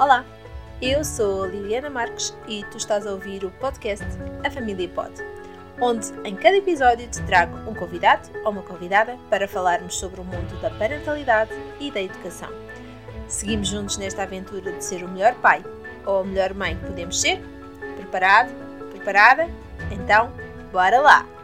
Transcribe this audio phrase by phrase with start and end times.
[0.00, 0.24] Olá,
[0.80, 4.02] eu sou Liliana Marques e tu estás a ouvir o podcast
[4.42, 5.12] A Família Pod,
[5.78, 10.24] onde em cada episódio te trago um convidado ou uma convidada para falarmos sobre o
[10.24, 12.48] mundo da parentalidade e da educação.
[13.28, 15.62] Seguimos juntos nesta aventura de ser o melhor pai
[16.06, 17.38] ou a melhor mãe que podemos ser?
[17.96, 18.50] Preparado?
[18.92, 19.50] Preparada?
[19.90, 20.32] Então,
[20.72, 21.39] bora lá!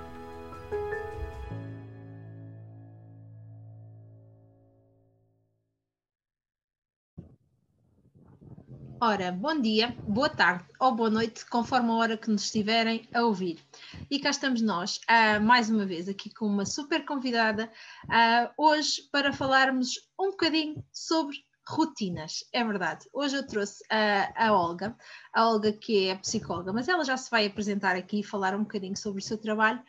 [8.99, 13.23] Ora, bom dia, boa tarde ou boa noite, conforme a hora que nos estiverem a
[13.25, 13.63] ouvir.
[14.11, 17.71] E cá estamos nós, uh, mais uma vez, aqui com uma super convidada,
[18.07, 21.37] uh, hoje para falarmos um bocadinho sobre
[21.69, 22.43] rotinas.
[22.55, 24.97] É verdade, hoje eu trouxe a, a Olga,
[25.31, 28.63] a Olga que é psicóloga, mas ela já se vai apresentar aqui e falar um
[28.63, 29.83] bocadinho sobre o seu trabalho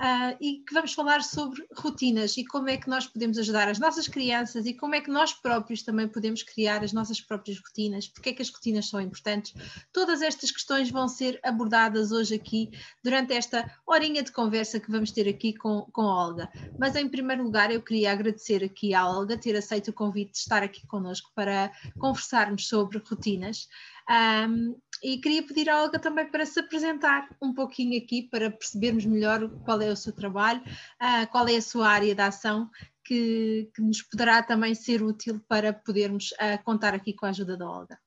[0.00, 3.78] uh, e que vamos falar sobre rotinas e como é que nós podemos ajudar as
[3.78, 8.08] nossas crianças e como é que nós próprios também podemos criar as nossas próprias rotinas,
[8.08, 9.54] porque é que as rotinas são importantes.
[9.92, 12.70] Todas estas questões vão ser abordadas hoje aqui
[13.04, 16.50] durante esta horinha de conversa que vamos ter aqui com, com a Olga.
[16.78, 20.38] Mas em primeiro lugar eu queria agradecer aqui à Olga ter aceito o convite de
[20.38, 23.68] estar aqui connosco para conversarmos sobre rotinas.
[24.08, 29.06] Um, e queria pedir à Olga também para se apresentar um pouquinho aqui, para percebermos
[29.06, 32.68] melhor qual é o seu trabalho, uh, qual é a sua área de ação,
[33.04, 37.56] que, que nos poderá também ser útil para podermos uh, contar aqui com a ajuda
[37.56, 37.98] da Olga.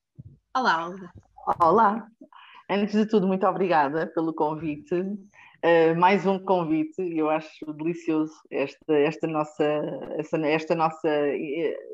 [0.55, 1.11] Olá, Olga.
[1.59, 2.07] Olá.
[2.69, 4.93] Antes de tudo, muito obrigada pelo convite.
[4.93, 9.63] Uh, mais um convite, eu acho delicioso esta, esta nossa,
[10.17, 11.09] esta, esta nossa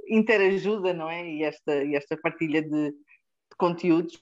[0.08, 1.26] interajuda, não é?
[1.26, 2.94] E esta, e esta partilha de,
[3.60, 4.20] conteúdos.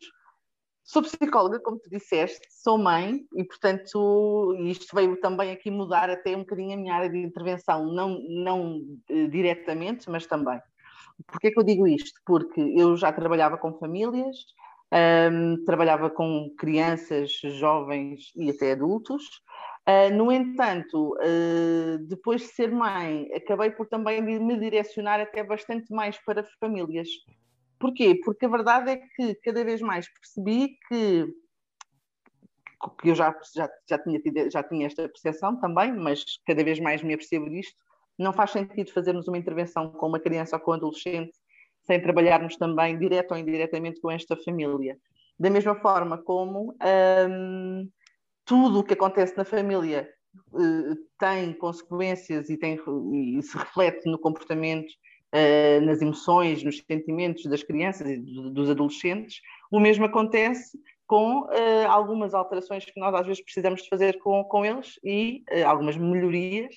[0.83, 6.35] Sou psicóloga, como tu disseste, sou mãe e, portanto, isto veio também aqui mudar até
[6.35, 8.77] um bocadinho a minha área de intervenção, não, não
[9.09, 10.59] uh, diretamente, mas também.
[11.25, 12.21] Porquê que eu digo isto?
[12.25, 14.37] Porque eu já trabalhava com famílias,
[14.91, 19.23] um, ehm, trabalhava com crianças, jovens e até adultos.
[19.87, 25.91] Uh, no entanto, uh, depois de ser mãe, acabei por também me direcionar até bastante
[25.91, 27.09] mais para famílias.
[27.79, 28.19] Porquê?
[28.23, 31.27] Porque a verdade é que cada vez mais percebi que,
[33.01, 37.03] que eu já, já, já, tinha já tinha esta percepção também, mas cada vez mais
[37.03, 37.75] me apercebo disto.
[38.17, 41.33] Não faz sentido fazermos uma intervenção com uma criança ou com um adolescente
[41.87, 44.97] sem trabalharmos também, direto ou indiretamente, com esta família.
[45.39, 46.75] Da mesma forma como
[47.29, 47.89] hum,
[48.43, 50.09] tudo o que acontece na família
[50.51, 52.79] uh, tem consequências e, tem,
[53.13, 54.93] e se reflete no comportamento
[55.33, 59.41] uh, nas emoções, nos sentimentos das crianças e dos adolescentes.
[59.71, 64.43] O mesmo acontece com uh, algumas alterações que nós às vezes precisamos de fazer com,
[64.43, 66.75] com eles e uh, algumas melhorias,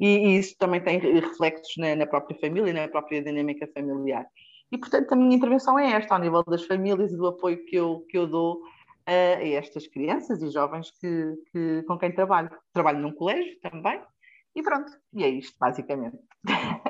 [0.00, 4.24] e, e, isso também tem reflexos na, na própria família, na própria dinâmica familiar.
[4.70, 7.76] E, portanto, a minha intervenção é esta, ao nível das famílias e do apoio que
[7.76, 8.60] eu, que eu dou
[9.06, 12.50] a estas crianças e jovens que, que, com quem trabalho.
[12.72, 14.00] Trabalho num colégio também,
[14.54, 16.18] e pronto, e é isto, basicamente.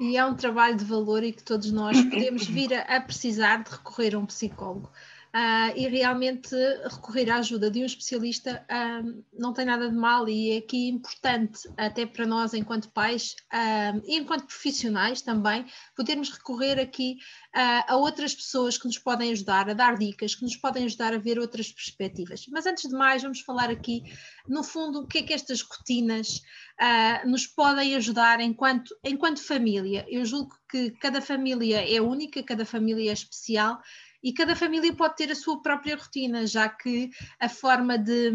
[0.00, 3.62] E é um trabalho de valor e que todos nós podemos vir a, a precisar
[3.62, 4.90] de recorrer a um psicólogo.
[5.32, 10.28] Uh, e realmente recorrer à ajuda de um especialista uh, não tem nada de mal
[10.28, 15.64] e é aqui importante, até para nós enquanto pais uh, e enquanto profissionais também,
[15.94, 17.18] podermos recorrer aqui
[17.52, 21.18] a outras pessoas que nos podem ajudar a dar dicas, que nos podem ajudar a
[21.18, 22.46] ver outras perspectivas.
[22.48, 24.04] Mas antes de mais, vamos falar aqui,
[24.46, 26.40] no fundo, o que é que estas rotinas
[27.26, 30.06] nos podem ajudar enquanto, enquanto família.
[30.08, 33.80] Eu julgo que cada família é única, cada família é especial
[34.22, 38.30] e cada família pode ter a sua própria rotina, já que a forma de,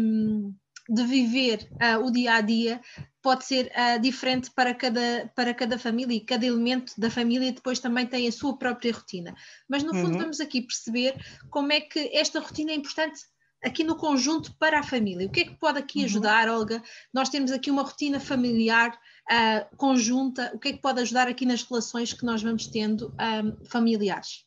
[0.88, 2.80] de viver uh, o dia a dia
[3.22, 7.78] pode ser uh, diferente para cada, para cada família e cada elemento da família depois
[7.78, 9.34] também tem a sua própria rotina.
[9.68, 10.18] Mas no fundo, uhum.
[10.18, 11.14] vamos aqui perceber
[11.50, 13.20] como é que esta rotina é importante
[13.64, 15.26] aqui no conjunto para a família.
[15.26, 16.04] O que é que pode aqui uhum.
[16.04, 16.56] ajudar, uhum.
[16.56, 16.82] Olga?
[17.12, 18.96] Nós temos aqui uma rotina familiar
[19.30, 23.08] uh, conjunta, o que é que pode ajudar aqui nas relações que nós vamos tendo
[23.08, 24.44] um, familiares?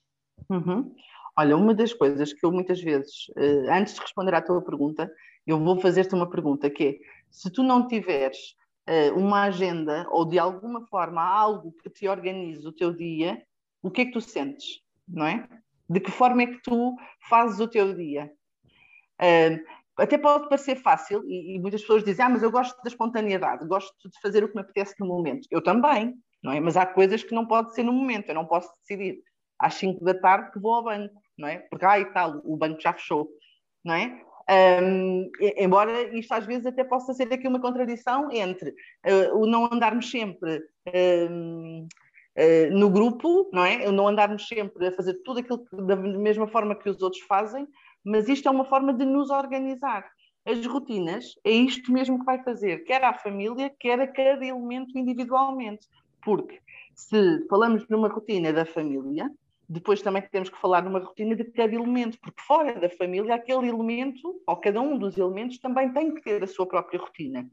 [0.49, 0.95] Uhum.
[1.39, 5.09] Olha, uma das coisas que eu muitas vezes, eh, antes de responder à tua pergunta,
[5.47, 6.97] eu vou fazer-te uma pergunta que é,
[7.31, 12.67] se tu não tiveres eh, uma agenda ou de alguma forma algo que te organize
[12.67, 13.41] o teu dia,
[13.81, 15.47] o que é que tu sentes, não é?
[15.89, 16.97] De que forma é que tu
[17.29, 18.29] fazes o teu dia?
[19.97, 24.09] Até pode parecer fácil, e, muitas pessoas dizem, ah, mas eu gosto da espontaneidade, gosto
[24.09, 25.47] de fazer o que me apetece no momento.
[25.49, 26.59] Eu também, não é?
[26.59, 29.21] Mas há coisas que não pode ser no momento, eu não posso decidir
[29.59, 31.57] às 5 da tarde que vou ao banco não é?
[31.57, 33.29] Porque, ah, e tal, o banco já fechou,
[33.83, 34.21] não é?
[34.83, 39.71] Um, embora isto às vezes até possa ser aqui uma contradição entre uh, o não
[39.71, 40.57] andarmos sempre
[40.87, 41.87] uh,
[42.71, 43.89] no grupo, não é?
[43.91, 47.67] Não andarmos sempre a fazer tudo aquilo que, da mesma forma que os outros fazem,
[48.03, 50.09] mas isto é uma forma de nos organizar.
[50.45, 54.97] As rotinas é isto mesmo que vai fazer, quer à família, quer a cada elemento
[54.97, 55.87] individualmente.
[56.23, 56.59] Porque
[56.95, 59.29] se falamos numa rotina da família,
[59.69, 63.67] depois também temos que falar numa rotina de cada elemento, porque fora da família, aquele
[63.69, 67.47] elemento, ou cada um dos elementos, também tem que ter a sua própria rotina.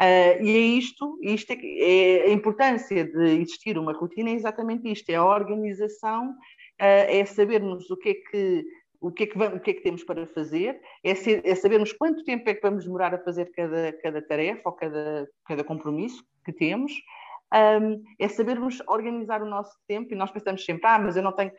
[0.00, 4.90] Uh, e é isto, isto é, é, a importância de existir uma rotina é exatamente
[4.90, 6.34] isto, é a organização, uh,
[6.80, 8.64] é sabermos o que é que
[9.00, 11.54] o que, é que vamos, o que é que temos para fazer, é, ser, é,
[11.54, 15.62] sabermos quanto tempo é que vamos demorar a fazer cada, cada tarefa ou cada, cada
[15.62, 16.90] compromisso que temos,
[17.54, 21.32] um, é sabermos organizar o nosso tempo e nós pensamos sempre, ah, mas eu não
[21.32, 21.52] tenho.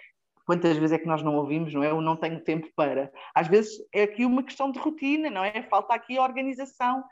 [0.46, 1.90] Quantas vezes é que nós não ouvimos, não é?
[1.90, 3.12] Eu não tenho tempo para.
[3.34, 5.64] Às vezes é aqui uma questão de rotina, não é?
[5.64, 7.04] Falta aqui organização.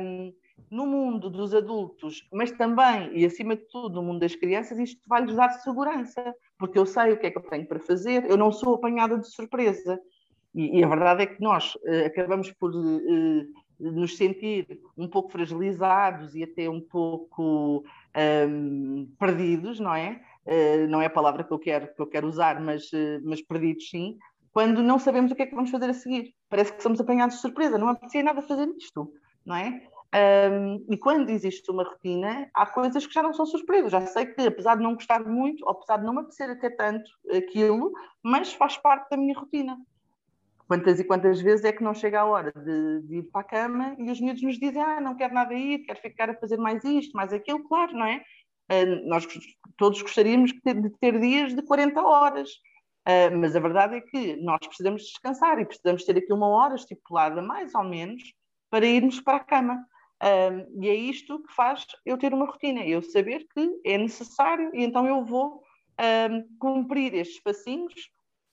[0.00, 0.32] Um,
[0.70, 5.00] no mundo dos adultos, mas também e acima de tudo no mundo das crianças, isto
[5.06, 8.36] vai-lhes dar segurança, porque eu sei o que é que eu tenho para fazer, eu
[8.36, 10.00] não sou apanhada de surpresa.
[10.54, 13.46] E, e a verdade é que nós uh, acabamos por uh,
[13.78, 17.84] nos sentir um pouco fragilizados e até um pouco
[18.48, 20.20] um, perdidos, não é?
[20.46, 22.90] Uh, não é a palavra que eu quero, que eu quero usar, mas,
[23.22, 24.18] mas perdidos sim,
[24.52, 26.34] quando não sabemos o que é que vamos fazer a seguir.
[26.48, 29.12] Parece que somos apanhados de surpresa, não apetecia nada fazer isto,
[29.44, 29.82] não é?
[30.14, 33.92] Um, e quando existe uma rotina, há coisas que já não são surpresas.
[33.92, 36.70] Já sei que, apesar de não gostar muito, ou apesar de não me apetecer até
[36.70, 37.92] tanto aquilo,
[38.22, 39.78] mas faz parte da minha rotina.
[40.68, 43.44] Quantas e quantas vezes é que não chega a hora de, de, ir para a
[43.44, 46.58] cama e os miúdos nos dizem: Ah, não quero nada ir, quero ficar a fazer
[46.58, 48.22] mais isto, mais aquilo, claro, não é?
[48.70, 49.26] Uh, nós
[49.78, 54.58] todos gostaríamos de ter, dias de 40 horas, uh, mas a verdade é que nós
[54.66, 58.22] precisamos descansar e precisamos ter aqui uma hora estipulada, mais ou menos,
[58.70, 59.82] para irmos para a cama.
[60.20, 64.70] Um, e é isto que faz eu ter uma rotina, eu saber que é necessário
[64.74, 65.62] e então eu vou
[66.30, 67.94] um, cumprir estes passinhos,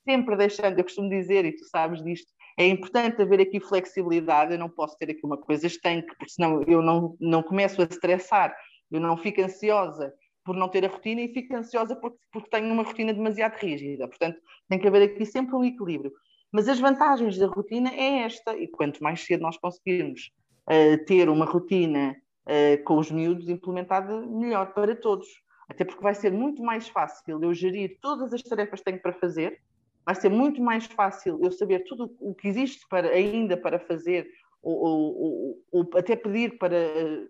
[0.07, 4.59] sempre deixando, eu costumo dizer, e tu sabes disto, é importante haver aqui flexibilidade, eu
[4.59, 8.55] não posso ter aqui uma coisa estanque, porque senão eu não, não começo a estressar,
[8.91, 10.13] eu não fico ansiosa
[10.45, 14.07] por não ter a rotina e fico ansiosa porque, porque tenho uma rotina demasiado rígida,
[14.07, 16.13] portanto tem que haver aqui sempre um equilíbrio.
[16.51, 20.31] Mas as vantagens da rotina é esta, e quanto mais cedo nós conseguirmos
[20.69, 22.15] uh, ter uma rotina
[22.45, 25.27] uh, com os miúdos implementada, melhor para todos.
[25.67, 29.13] Até porque vai ser muito mais fácil eu gerir todas as tarefas que tenho para
[29.13, 29.59] fazer,
[30.05, 34.27] vai ser muito mais fácil eu saber tudo o que existe para, ainda para fazer,
[34.61, 36.77] ou, ou, ou, até pedir para,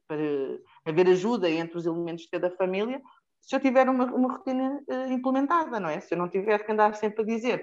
[0.07, 0.21] para
[0.85, 3.01] haver ajuda entre os elementos cada família,
[3.41, 5.99] se eu tiver uma, uma rotina uh, implementada, não é?
[5.99, 7.59] Se eu não tiver que andar sempre a dizer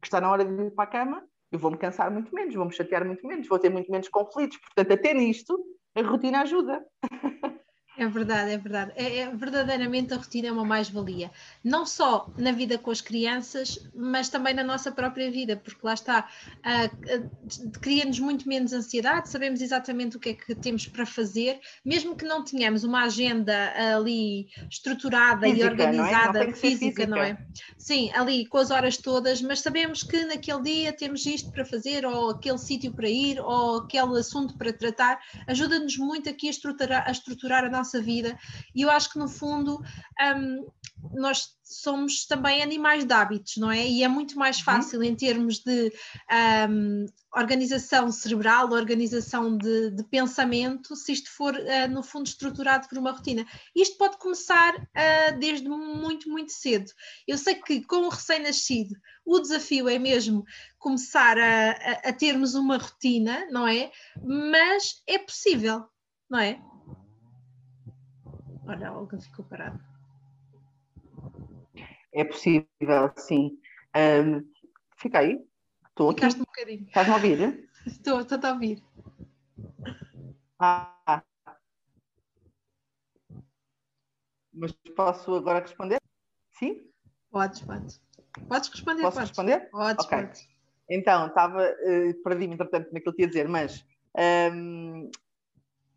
[0.00, 2.72] que está na hora de ir para a cama, eu vou-me cansar muito menos, vou-me
[2.72, 4.56] chatear muito menos, vou ter muito menos conflitos.
[4.58, 5.62] Portanto, até nisto,
[5.94, 6.84] a rotina ajuda.
[8.00, 8.92] É verdade, é verdade.
[8.96, 11.30] É, é, verdadeiramente a rotina é uma mais-valia.
[11.62, 15.92] Não só na vida com as crianças, mas também na nossa própria vida, porque lá
[15.92, 16.26] está,
[16.64, 21.60] uh, uh, cria-nos muito menos ansiedade, sabemos exatamente o que é que temos para fazer,
[21.84, 26.46] mesmo que não tenhamos uma agenda ali estruturada física, e organizada, não é?
[26.46, 27.38] não física, física, não é?
[27.76, 32.06] Sim, ali com as horas todas, mas sabemos que naquele dia temos isto para fazer,
[32.06, 37.06] ou aquele sítio para ir, ou aquele assunto para tratar, ajuda-nos muito aqui a estruturar,
[37.06, 38.38] a estruturar a nossa nossa vida.
[38.74, 39.80] E eu acho que, no fundo,
[40.36, 40.66] um,
[41.14, 43.86] nós somos também animais de hábitos, não é?
[43.86, 44.64] E é muito mais uhum.
[44.64, 45.92] fácil em termos de
[46.68, 52.98] um, organização cerebral, organização de, de, pensamento, se isto for, uh, no fundo, estruturado por
[52.98, 53.46] uma rotina.
[53.74, 56.90] Isto pode começar uh, desde muito, muito cedo.
[57.26, 60.44] Eu sei que com o recém-nascido, o desafio é mesmo
[60.78, 63.90] começar a, a, a termos uma rotina, não é?
[64.22, 65.84] Mas é possível,
[66.28, 66.60] não é?
[68.66, 69.80] Olha, a Olga ficou parada.
[72.12, 73.58] É possível, sim.
[73.96, 74.48] Um,
[74.96, 75.44] fica aí.
[75.88, 76.20] Estou aqui.
[76.20, 76.84] Ficaste um bocadinho.
[76.86, 77.70] Estás-me a ouvir?
[77.86, 78.82] Estou, estou a ouvir.
[80.58, 81.22] Ah.
[84.52, 85.98] Mas posso agora responder?
[86.58, 86.86] Sim?
[87.30, 88.00] Podes, podes.
[88.48, 89.02] Podes responder.
[89.02, 89.30] Posso podes.
[89.30, 89.70] responder?
[89.70, 90.22] Podes, okay.
[90.22, 90.48] podes.
[90.90, 93.86] Então, estava, uh, perdi-me, entretanto, naquilo que ia dizer, mas
[94.52, 95.08] um,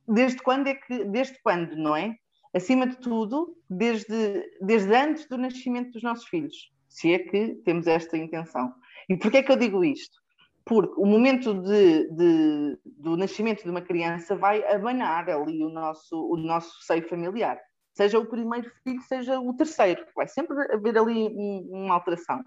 [0.08, 2.18] desde quando é que, desde quando, não é?
[2.54, 7.88] Acima de tudo, desde, desde antes do nascimento dos nossos filhos, se é que temos
[7.88, 8.74] esta intenção.
[9.10, 10.22] E porquê é que eu digo isto?
[10.66, 16.16] Porque o momento de, de, do nascimento de uma criança vai abanar ali o nosso,
[16.16, 17.60] o nosso seio familiar.
[17.94, 20.06] Seja o primeiro filho, seja o terceiro.
[20.16, 22.42] Vai sempre haver ali um, uma alteração.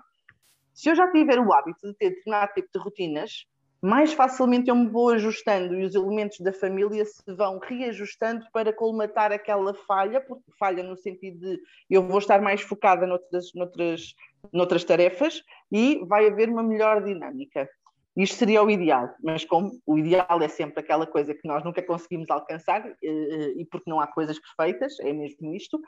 [0.73, 3.47] Se eu já tiver o hábito de ter determinado tipo de rotinas,
[3.83, 8.73] mais facilmente eu me vou ajustando e os elementos da família se vão reajustando para
[8.73, 14.15] colmatar aquela falha, porque falha no sentido de eu vou estar mais focada noutras, noutras,
[14.53, 17.69] noutras tarefas e vai haver uma melhor dinâmica.
[18.17, 21.83] Isto seria o ideal, mas como o ideal é sempre aquela coisa que nós nunca
[21.83, 25.79] conseguimos alcançar, eh, eh, e porque não há coisas perfeitas, é mesmo isto,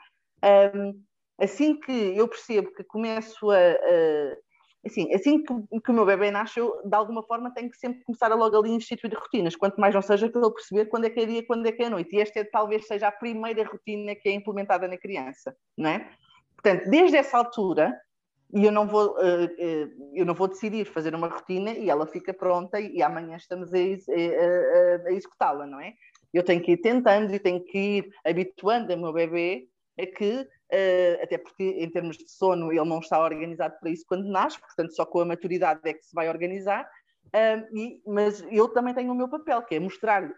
[1.39, 4.35] assim que eu percebo que começo a, a
[4.85, 8.03] assim, assim que, que, o meu bebê nasce, eu, de alguma forma tenho que sempre
[8.03, 11.09] começar a logo ali instituir rotinas, quanto mais não seja para eu perceber quando é
[11.09, 12.15] que é dia, quando é que é noite.
[12.15, 16.09] E esta é, talvez seja a primeira rotina que é implementada na criança, não é?
[16.55, 17.95] Portanto, desde essa altura,
[18.53, 22.07] e eu não vou, uh, uh, eu não vou decidir fazer uma rotina e ela
[22.07, 25.93] fica pronta e, amanhã estamos a, a, a executá-la, não é?
[26.33, 29.67] Eu tenho que ir tentando e tenho que ir habituando o meu bebê
[29.99, 34.05] a que Uh, até porque em termos de sono ele não está organizado para isso
[34.07, 38.45] quando nasce, portanto só com a maturidade é que se vai organizar, uh, e, mas
[38.51, 40.31] eu também tenho o meu papel, que é mostrar-lhe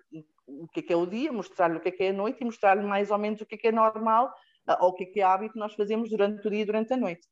[0.48, 2.40] o que é, que é o dia, mostrar-lhe o que é, que é a noite
[2.40, 4.34] e mostrar-lhe mais ou menos o que é, que é normal
[4.70, 6.66] uh, ou o que é, que é hábito que nós fazemos durante o dia e
[6.66, 7.28] durante a noite.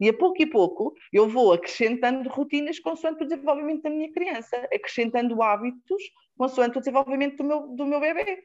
[0.00, 4.56] E a pouco e pouco eu vou acrescentando rotinas consoante o desenvolvimento da minha criança,
[4.72, 6.02] acrescentando hábitos
[6.38, 8.42] consoante o desenvolvimento do meu, do meu bebê.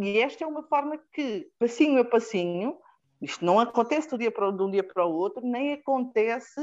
[0.00, 2.76] E esta é uma forma que, passinho a passinho,
[3.20, 6.60] isto não acontece dia para, de um dia para o outro, nem acontece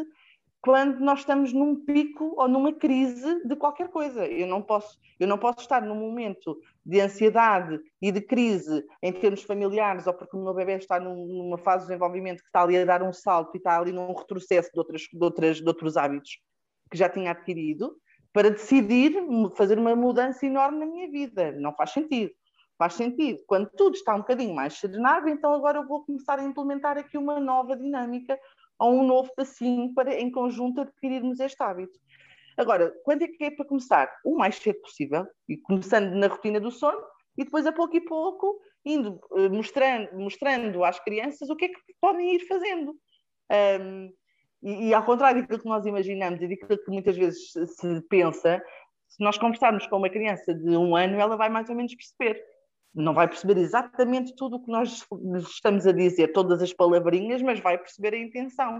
[0.59, 4.25] quando nós estamos num pico ou numa crise de qualquer coisa.
[4.25, 9.13] Eu não posso, eu não posso estar num momento de ansiedade e de crise em
[9.13, 12.63] termos familiares ou porque o meu bebê está num, numa fase de desenvolvimento que está
[12.63, 15.67] ali a dar um salto e está ali num retrocesso de, outras, de, outras, de
[15.67, 16.39] outros hábitos
[16.89, 17.95] que já tinha adquirido,
[18.33, 19.13] para decidir
[19.55, 21.51] fazer uma mudança enorme na minha vida.
[21.53, 22.31] Não faz sentido.
[22.77, 23.41] Faz sentido.
[23.47, 27.17] Quando tudo está um bocadinho mais serenado, então agora eu vou começar a implementar aqui
[27.17, 28.39] uma nova dinâmica
[28.77, 31.97] ou um novo passinho para, em conjunto, adquirirmos este hábito.
[32.55, 34.11] Agora, quando é que é para começar?
[34.23, 36.99] O mais cedo possível, e começando na rotina do sono,
[37.37, 41.67] e depois, a pouco e pouco, indo eh, mostrando, mostrando às crianças o que é
[41.69, 42.95] que podem ir fazendo.
[43.81, 44.11] Um,
[44.63, 48.01] e, e, ao contrário daquilo que nós imaginamos e daquilo que muitas vezes se, se
[48.09, 48.61] pensa,
[49.07, 52.43] se nós conversarmos com uma criança de um ano, ela vai mais ou menos perceber
[53.01, 55.05] não vai perceber exatamente tudo o que nós
[55.47, 58.79] estamos a dizer, todas as palavrinhas, mas vai perceber a intenção.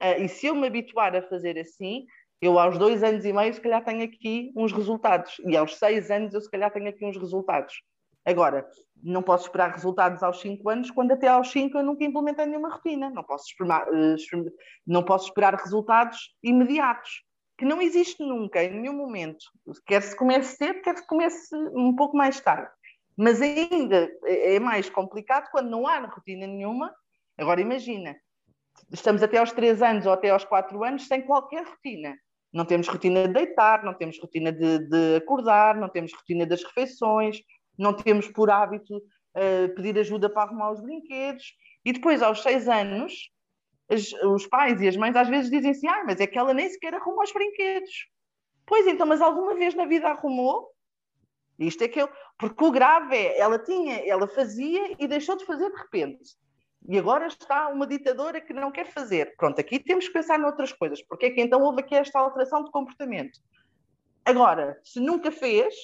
[0.00, 2.04] Uh, e se eu me habituar a fazer assim,
[2.40, 6.10] eu aos dois anos e meio, se calhar tenho aqui uns resultados, e aos seis
[6.10, 7.80] anos eu se calhar tenho aqui uns resultados.
[8.26, 8.68] Agora,
[9.02, 12.68] não posso esperar resultados aos cinco anos, quando até aos cinco eu nunca implementei nenhuma
[12.68, 13.08] rotina.
[13.08, 14.52] Não posso esperar, uh,
[14.86, 17.22] não posso esperar resultados imediatos,
[17.56, 19.46] que não existe nunca, em nenhum momento.
[19.86, 22.68] Quer se comece cedo, quer se comece um pouco mais tarde.
[23.16, 26.94] Mas ainda é mais complicado quando não há rotina nenhuma.
[27.38, 28.14] Agora imagina,
[28.92, 32.14] estamos até aos 3 anos ou até aos 4 anos sem qualquer rotina.
[32.52, 36.62] Não temos rotina de deitar, não temos rotina de, de acordar, não temos rotina das
[36.62, 37.40] refeições,
[37.78, 41.54] não temos por hábito uh, pedir ajuda para arrumar os brinquedos.
[41.84, 43.30] E depois, aos 6 anos,
[43.88, 46.52] as, os pais e as mães às vezes dizem assim: ah, mas é que ela
[46.52, 48.08] nem sequer arruma os brinquedos.
[48.66, 50.70] Pois então, mas alguma vez na vida arrumou?
[51.58, 52.08] Isto é que eu.
[52.38, 56.36] Porque o grave é, ela tinha, ela fazia e deixou de fazer de repente.
[56.88, 59.34] E agora está uma ditadora que não quer fazer.
[59.36, 61.02] Pronto, aqui temos que pensar noutras coisas.
[61.02, 63.40] Porque é que então houve aqui esta alteração de comportamento?
[64.24, 65.74] Agora, se nunca fez,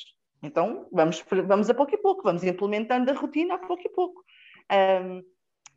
[0.42, 4.24] então vamos, vamos a pouco e pouco, vamos implementando a rotina a pouco e pouco.
[4.70, 5.22] Um,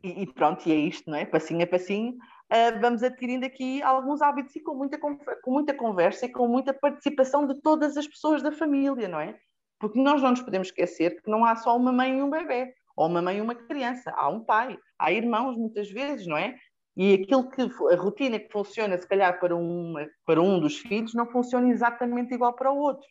[0.02, 1.24] e, e, pronto, e é isto, não é?
[1.24, 6.26] Passinho a passinho, uh, vamos adquirindo aqui alguns hábitos e com muita, com muita conversa
[6.26, 9.38] e com muita participação de todas as pessoas da família, não é?
[9.78, 12.74] Porque nós não nos podemos esquecer que não há só uma mãe e um bebê,
[12.96, 16.56] ou uma mãe e uma criança, há um pai, há irmãos muitas vezes, não é?
[16.96, 21.12] E aquilo que a rotina que funciona, se calhar, para, uma, para um dos filhos,
[21.12, 23.06] não funciona exatamente igual para o outro.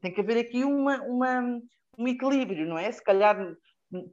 [0.00, 1.60] Tem que haver aqui uma, uma
[1.98, 2.90] um equilíbrio, não é?
[2.90, 3.36] Se calhar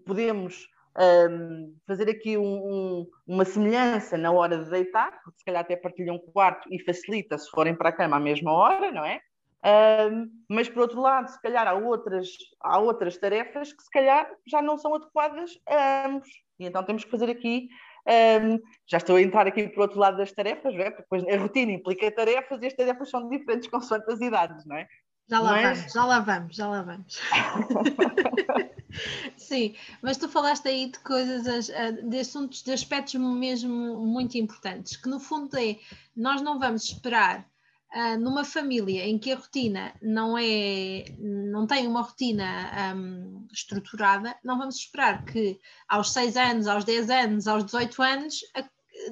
[0.05, 0.67] podemos
[0.97, 5.77] um, fazer aqui um, um, uma semelhança na hora de deitar, porque se calhar até
[5.77, 9.21] partilham um quarto e facilita se forem para a cama à mesma hora, não é?
[9.65, 12.29] Um, mas por outro lado, se calhar há outras,
[12.61, 16.29] há outras tarefas que se calhar já não são adequadas a ambos.
[16.59, 17.67] E então temos que fazer aqui.
[18.07, 20.91] Um, já estou a entrar aqui por outro lado das tarefas, não é?
[20.91, 24.77] porque depois a rotina implica tarefas e as tarefas são diferentes consoante as idades, não
[24.77, 24.87] é?
[25.29, 25.77] Já lá mas...
[25.77, 27.19] vamos, já lá vamos, já lá vamos.
[29.35, 31.69] Sim, mas tu falaste aí de coisas,
[32.03, 35.75] de assuntos, de aspectos mesmo muito importantes, que no fundo é,
[36.15, 37.45] nós não vamos esperar
[37.95, 44.35] Uh, numa família em que a rotina não é, não tem uma rotina um, estruturada,
[44.43, 48.63] não vamos esperar que aos 6 anos, aos 10 anos, aos 18 anos, a,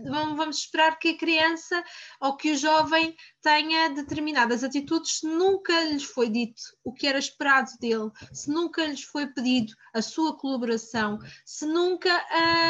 [0.04, 1.84] vamos esperar que a criança
[2.20, 5.20] ou que o jovem tenha determinadas atitudes.
[5.20, 9.74] Se nunca lhes foi dito o que era esperado dele, se nunca lhes foi pedido
[9.94, 12.12] a sua colaboração, se nunca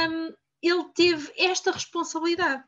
[0.09, 2.63] hum, ele teve esta responsabilidade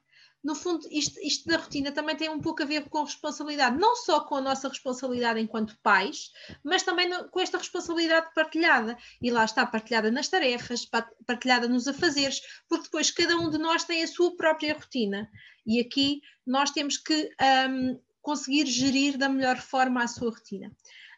[0.47, 3.97] no fundo, isto, isto, da rotina também tem um pouco a ver com responsabilidade, não
[3.97, 6.31] só com a nossa responsabilidade enquanto pais,
[6.63, 8.97] mas também no, com esta responsabilidade partilhada.
[9.21, 10.89] E lá está partilhada nas tarefas,
[11.25, 12.39] partilhada nos afazeres,
[12.69, 15.29] porque depois cada um de nós tem a sua própria rotina.
[15.65, 17.29] E aqui nós temos que
[17.69, 20.71] um, conseguir gerir da melhor forma a sua rotina.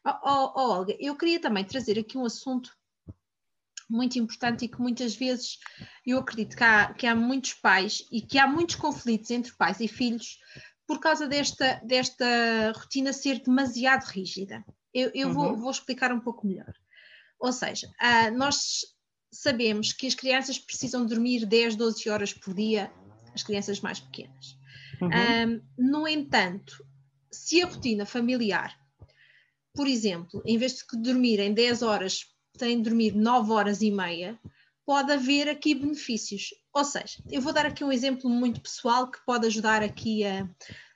[0.03, 2.75] Oh, oh, Olga, eu queria também trazer aqui um assunto
[3.89, 5.57] muito importante e que muitas vezes
[6.05, 9.79] eu acredito que há, que há muitos pais e que há muitos conflitos entre pais
[9.79, 10.37] e filhos
[10.87, 14.63] por causa desta, desta rotina ser demasiado rígida.
[14.93, 15.33] Eu, eu uhum.
[15.33, 16.73] vou, vou, explicar um pouco melhor.
[17.39, 18.81] Ou seja, uh, nós
[19.31, 22.91] sabemos que as crianças precisam dormir 10, 12 horas por dia,
[23.33, 24.57] as crianças mais pequenas.
[25.01, 25.09] Uhum.
[25.09, 26.83] Um, no entanto,
[27.31, 28.75] se a rotina familiar,
[29.73, 32.25] por exemplo, em vez de dormirem 10 horas
[32.59, 34.39] têm de dormir 9 horas e meia,
[34.85, 36.49] pode haver aqui benefícios.
[36.73, 40.49] Ou seja, eu vou dar aqui um exemplo muito pessoal que pode ajudar aqui a,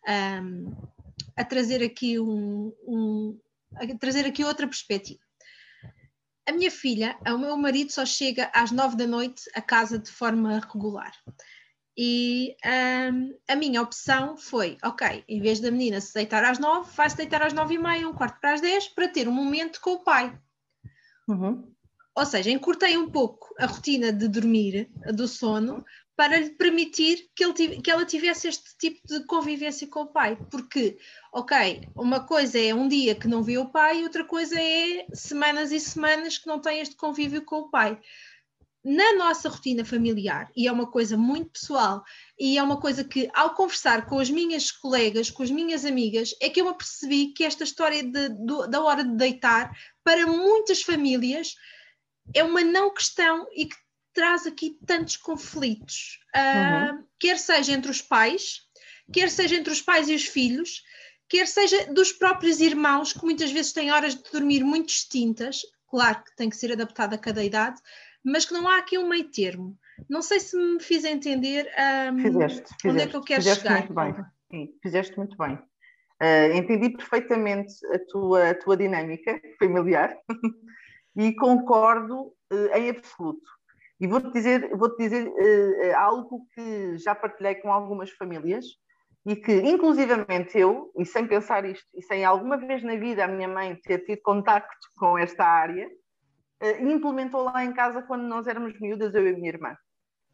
[0.08, 0.41] a,
[1.38, 3.39] a trazer aqui um, um,
[4.00, 5.20] trazer aqui outra perspectiva.
[6.48, 10.12] A minha filha, o meu marido só chega às nove da noite a casa de
[10.12, 11.13] forma regular.
[11.96, 16.91] E um, a minha opção foi, ok, em vez da menina se deitar às nove,
[16.96, 19.79] vai-se deitar às nove e meia, um quarto para as dez, para ter um momento
[19.79, 20.36] com o pai.
[21.27, 21.74] Uhum.
[22.15, 25.84] Ou seja, encurtei um pouco a rotina de dormir, do sono,
[26.15, 30.38] para lhe permitir que, ele, que ela tivesse este tipo de convivência com o pai.
[30.51, 30.98] Porque,
[31.34, 35.72] ok, uma coisa é um dia que não vê o pai, outra coisa é semanas
[35.72, 38.00] e semanas que não tem este convívio com o pai.
[38.84, 42.04] Na nossa rotina familiar, e é uma coisa muito pessoal,
[42.38, 46.36] e é uma coisa que, ao conversar com as minhas colegas, com as minhas amigas,
[46.42, 49.72] é que eu me percebi que esta história de, de, da hora de deitar
[50.04, 51.56] para muitas famílias
[52.34, 53.75] é uma não questão e que
[54.13, 57.04] traz aqui tantos conflitos, uh, uhum.
[57.20, 58.62] quer seja entre os pais,
[59.12, 60.84] quer seja entre os pais e os filhos,
[61.28, 66.24] quer seja dos próprios irmãos, que muitas vezes têm horas de dormir muito distintas, claro
[66.24, 67.82] que tem que ser adaptado a cada idade,
[68.23, 69.77] mas que não há aqui um meio termo.
[70.09, 71.69] Não sei se me fiz entender
[72.12, 73.79] um, fizeste, fizeste, onde é que eu quero fizeste chegar.
[73.79, 74.25] Muito bem.
[74.51, 75.55] Sim, fizeste muito bem.
[76.21, 80.15] Uh, entendi perfeitamente a tua, a tua dinâmica familiar
[81.17, 83.51] e concordo uh, em absoluto.
[83.99, 88.65] E vou-te dizer, vou -te dizer uh, algo que já partilhei com algumas famílias
[89.25, 93.27] e que, inclusivamente eu, e sem pensar isto, e sem alguma vez na vida a
[93.27, 95.89] minha mãe ter tido contacto com esta área,
[96.82, 99.76] implementou lá em casa quando nós éramos miúdas, eu e a minha irmã.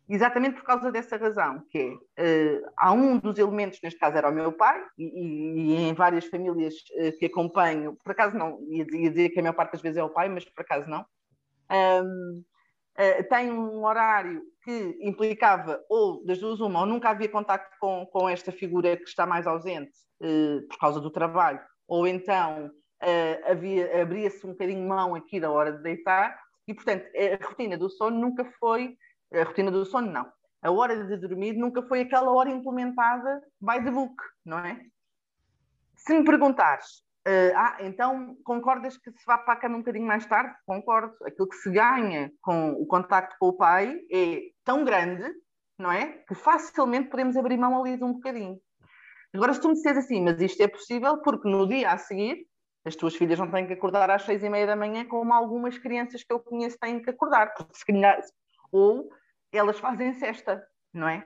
[0.09, 4.27] Exatamente por causa dessa razão, que é, uh, há um dos elementos, neste caso era
[4.27, 8.87] o meu pai, e, e, em várias famílias uh, que acompanho, por acaso não, ia,
[8.91, 11.05] ia, dizer que a maior parte das vezes é o pai, mas por acaso não,
[11.71, 12.43] um, uh,
[12.97, 18.07] eh, tem um horário que implicava ou das duas uma, ou nunca havia contacto com,
[18.07, 19.91] com esta figura que está mais ausente
[20.69, 22.69] por causa do trabalho, ou então
[23.49, 27.89] havia, abria-se um bocadinho mão aqui da hora de deitar, e portanto a rotina do
[27.89, 28.97] sono nunca foi
[29.33, 30.31] a rotina do sono, não.
[30.61, 34.85] A hora de dormir nunca foi aquela hora implementada by the book, não é?
[35.95, 40.05] Se me perguntares, uh, ah, então concordas que se vá para a cama um bocadinho
[40.05, 40.53] mais tarde?
[40.65, 41.15] Concordo.
[41.25, 45.31] Aquilo que se ganha com o contacto com o pai é tão grande,
[45.77, 46.23] não é?
[46.27, 48.59] Que facilmente podemos abrir mão ali de um bocadinho.
[49.33, 52.47] Agora, se tu me disseres assim, mas isto é possível porque no dia a seguir
[52.85, 55.77] as tuas filhas não têm que acordar às seis e meia da manhã, como algumas
[55.77, 57.53] crianças que eu conheço têm que acordar,
[58.71, 59.09] ou
[59.51, 61.25] elas fazem cesta, não é?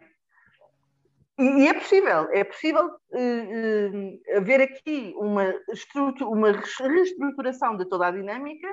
[1.38, 5.54] E, é possível, é possível uh, uh, haver aqui uma,
[6.22, 8.68] uma reestruturação de toda a dinâmica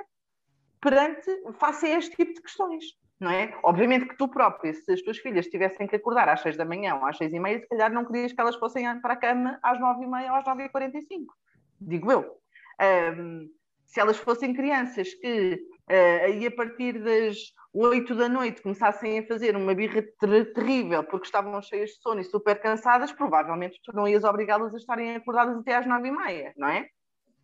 [0.79, 2.83] perante, face a este tipo de questões,
[3.19, 3.57] não é?
[3.63, 6.95] Obviamente que tu própria, se as tuas filhas tivessem que acordar às seis da manhã
[6.95, 9.59] ou às seis e meia, se calhar não querias que elas fossem para a cama
[9.63, 11.33] às nove e meia ou às nove e quarenta e cinco,
[11.79, 12.40] digo eu.
[12.81, 13.49] Um,
[13.85, 15.53] se elas fossem crianças que
[15.89, 17.37] uh, aí a partir das
[17.73, 22.21] 8 da noite começassem a fazer uma birra ter terrível porque estavam cheias de sono
[22.21, 26.11] e super cansadas, provavelmente tu não ias obrigá-las a estarem acordadas até às 9 e
[26.11, 26.87] meia, não é?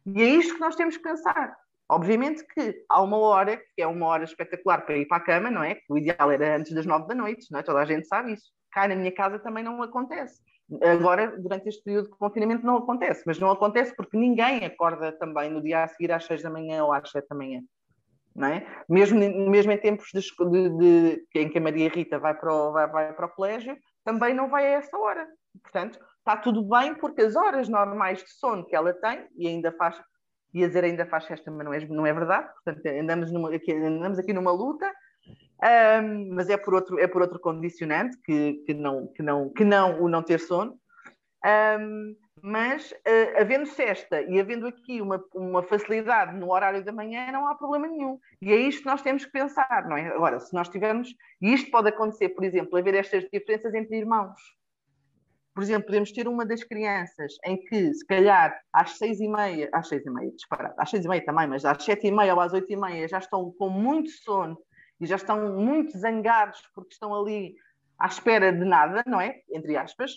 [0.05, 1.55] E é isto que nós temos que pensar.
[1.89, 5.51] Obviamente que há uma hora, que é uma hora espetacular para ir para a cama,
[5.51, 5.79] não é?
[5.89, 7.63] O ideal era antes das 9 da noite, não é?
[7.63, 8.51] Toda a gente sabe isso.
[8.71, 10.41] Cá na minha casa também não acontece.
[10.81, 15.49] Agora, durante este período de confinamento, não acontece, mas não acontece porque ninguém acorda também
[15.49, 17.63] no dia a seguir às 6 da manhã ou às 7 da manhã.
[18.35, 18.67] não é?
[18.89, 19.17] Mesmo,
[19.49, 22.87] mesmo em tempos de, de, de, em que a Maria Rita vai para, o, vai,
[22.87, 25.25] vai para o colégio, também não vai a essa hora.
[25.63, 29.71] Portanto, está tudo bem porque as horas normais de sono que ela tem, e ainda
[29.71, 29.99] faz,
[30.53, 33.73] ia dizer ainda faz festa, mas não é, não é verdade, portanto, andamos, numa, aqui,
[33.73, 34.93] andamos aqui numa luta,
[35.63, 39.63] um, mas é por outro, é por outro condicionante que, que, não, que, não, que
[39.63, 40.79] não o não ter sono.
[41.45, 47.31] Um, mas uh, havendo sexta e havendo aqui uma, uma facilidade no horário da manhã,
[47.31, 48.19] não há problema nenhum.
[48.41, 50.07] E é isto que nós temos que pensar, não é?
[50.09, 51.09] Agora, se nós tivermos,
[51.41, 54.39] e isto pode acontecer, por exemplo, haver estas diferenças entre irmãos.
[55.55, 59.67] Por exemplo, podemos ter uma das crianças em que, se calhar, às seis e meia,
[59.73, 62.35] às seis e meia, disparado, às seis e meia também, mas às sete e meia
[62.35, 64.55] ou às oito e meia já estão com muito sono
[64.99, 67.55] e já estão muito zangados porque estão ali
[67.99, 69.41] à espera de nada, não é?
[69.49, 70.11] Entre aspas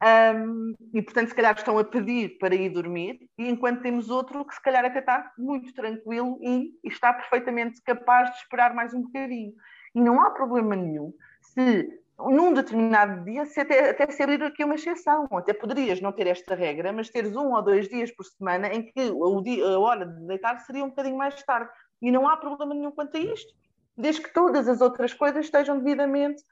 [0.00, 4.44] um, e portanto, se calhar estão a pedir para ir dormir, e enquanto temos outro
[4.44, 9.02] que se calhar até está muito tranquilo e, está perfeitamente capaz de esperar mais um
[9.02, 9.52] bocadinho.
[9.94, 14.64] E não há problema nenhum se num determinado dia se até, até se abrir aqui
[14.64, 15.28] uma exceção.
[15.32, 18.82] Até poderias não ter esta regra, mas teres um ou dois dias por semana em
[18.82, 21.70] que a hora de deitar seria um bocadinho mais tarde.
[22.00, 23.52] E não há problema nenhum quanto a isto,
[23.98, 26.42] desde que todas as outras coisas estejam devidamente.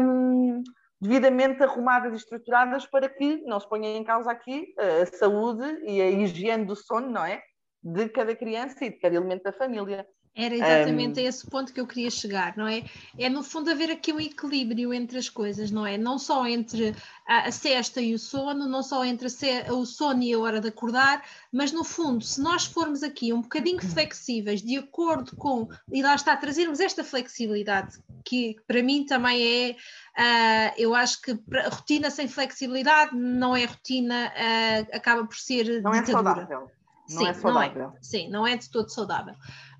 [0.00, 0.62] Um,
[1.00, 6.00] devidamente arrumadas e estruturadas para que não se ponha em causa aqui a saúde e
[6.00, 7.42] a higiene do sono, não é?
[7.82, 10.06] De cada criança e de cada elemento da família.
[10.36, 11.22] Era exatamente um...
[11.22, 12.82] a esse ponto que eu queria chegar, não é?
[13.16, 15.96] É no fundo haver aqui um equilíbrio entre as coisas, não é?
[15.96, 16.94] Não só entre
[17.24, 20.60] a, a cesta e o sono, não só entre a, o sono e a hora
[20.60, 25.68] de acordar, mas no fundo, se nós formos aqui um bocadinho flexíveis, de acordo com,
[25.92, 29.76] e lá está, trazermos esta flexibilidade, que para mim também é,
[30.18, 31.38] uh, eu acho que
[31.70, 35.80] rotina sem flexibilidade não é rotina, uh, acaba por ser.
[35.80, 36.00] Não ditadura.
[36.00, 36.70] é saudável.
[37.10, 37.82] Não sim, é saudável.
[37.82, 39.34] Não é, sim, não é de todo saudável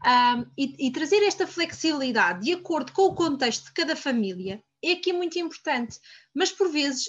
[0.04, 4.92] um, e, e, trazer esta flexibilidade de acordo com o contexto de cada família é
[4.92, 5.98] aqui muito importante.
[6.34, 7.08] Mas por vezes,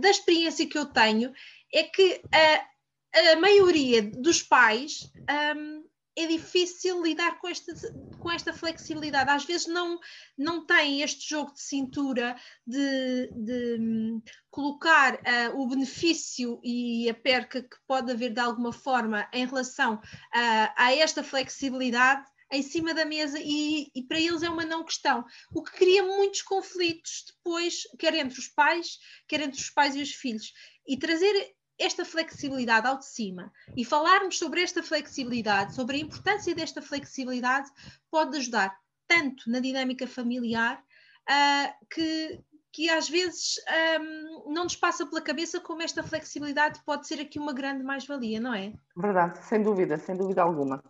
[0.00, 1.32] da experiência que eu tenho,
[1.72, 5.10] é que a, a maioria dos pais
[5.56, 5.85] um,
[6.16, 7.72] é difícil lidar com esta,
[8.18, 9.30] com esta flexibilidade.
[9.30, 9.98] Às vezes não,
[10.36, 12.34] não tem este jogo de cintura
[12.66, 18.72] de, de um, colocar uh, o benefício e a perca que pode haver de alguma
[18.72, 24.42] forma em relação uh, a esta flexibilidade em cima da mesa e, e, para eles
[24.42, 29.40] é uma não questão, o que cria muitos conflitos depois, quer entre os pais, quer
[29.40, 30.52] entre os pais e os filhos.
[30.86, 36.54] E trazer esta flexibilidade ao de cima e falarmos sobre esta flexibilidade, sobre a importância
[36.54, 37.70] desta flexibilidade,
[38.10, 40.82] pode ajudar tanto na dinâmica familiar
[41.28, 42.40] uh, que,
[42.72, 43.56] que às vezes
[44.00, 48.40] um, não nos passa pela cabeça como esta flexibilidade pode ser aqui uma grande mais-valia,
[48.40, 48.72] não é?
[48.96, 50.82] Verdade, sem dúvida, sem dúvida alguma.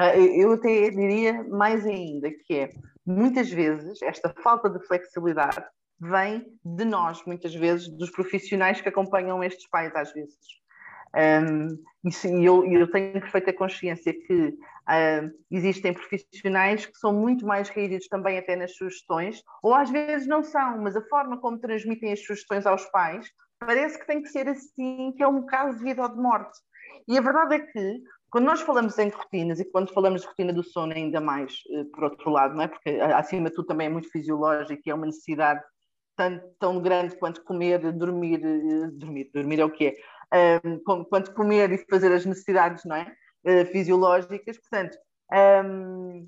[0.00, 2.70] Uh, eu até diria mais ainda que é,
[3.06, 5.64] muitas vezes, esta falta de flexibilidade
[6.00, 10.36] vem de nós, muitas vezes, dos profissionais que acompanham estes pais, às vezes.
[11.14, 17.68] Um, e eu, eu, tenho perfeita consciência que uh, existem profissionais que são muito mais
[17.68, 22.12] rígidos também até nas sugestões, ou às vezes não são, mas a forma como transmitem
[22.12, 23.30] as sugestões aos pais
[23.60, 26.58] parece que tem que ser assim, que é um caso de vida ou de morte.
[27.08, 30.52] E a verdade é que, quando nós falamos em rotinas, e quando falamos de rotina
[30.52, 32.68] do sono ainda mais, uh, por outro lado, não é?
[32.68, 35.62] porque acima de tudo também é muito fisiológico e é uma necessidade
[36.16, 39.96] tão, tão grande quanto comer, dormir, eh, dormir, dormir é o que
[40.32, 43.14] é, um, quanto comer e fazer as necessidades não é?
[43.44, 44.96] Uh, fisiológicas, portanto,
[45.66, 46.26] um,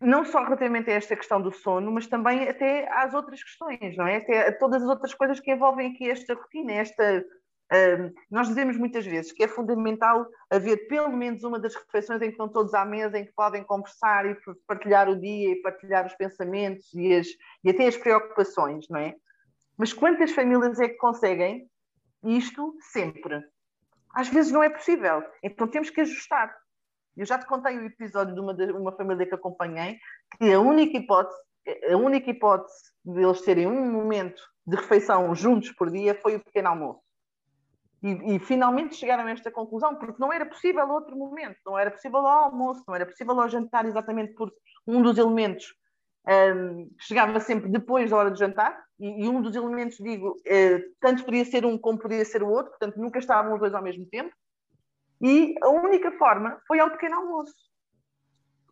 [0.00, 4.06] não só relativamente a esta questão do sono, mas também até às outras questões, não
[4.06, 4.16] é?
[4.16, 7.24] Até a todas as outras coisas que envolvem aqui esta rotina, esta
[8.30, 12.32] nós dizemos muitas vezes que é fundamental haver pelo menos uma das refeições em que
[12.32, 16.14] estão todos à mesa, em que podem conversar e partilhar o dia e partilhar os
[16.14, 17.26] pensamentos e, as,
[17.64, 19.16] e até as preocupações, não é?
[19.76, 21.68] Mas quantas famílias é que conseguem
[22.24, 23.44] isto sempre?
[24.14, 26.56] Às vezes não é possível, então temos que ajustar.
[27.16, 29.98] Eu já te contei o episódio de uma, de uma família que acompanhei,
[30.38, 31.38] que a única hipótese,
[31.90, 36.44] a única hipótese de eles terem um momento de refeição juntos por dia foi o
[36.44, 37.05] pequeno almoço.
[38.06, 41.90] E, e, finalmente chegaram a esta conclusão, porque não era possível outro momento, não era
[41.90, 45.74] possível ao almoço, não era possível ao jantar, exatamente porque um dos elementos
[46.28, 50.94] um, chegava sempre depois da hora de jantar, e, e um dos elementos, digo, uh,
[51.00, 53.82] tanto podia ser um como podia ser o outro, portanto nunca estavam os dois ao
[53.82, 54.32] mesmo tempo,
[55.20, 57.56] e a única forma foi ao pequeno almoço.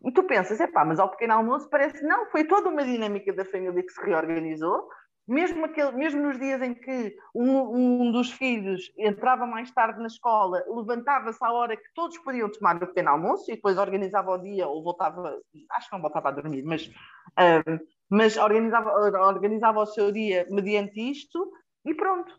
[0.05, 3.33] E tu pensas, é pá, mas ao pequeno almoço parece, não, foi toda uma dinâmica
[3.33, 4.87] da família que se reorganizou,
[5.27, 10.07] mesmo, aquele, mesmo nos dias em que um, um dos filhos entrava mais tarde na
[10.07, 14.37] escola, levantava-se à hora que todos podiam tomar o pequeno almoço e depois organizava o
[14.37, 15.39] dia ou voltava,
[15.71, 20.99] acho que não voltava a dormir, mas, um, mas organizava, organizava o seu dia mediante
[20.99, 21.51] isto
[21.83, 22.33] e pronto.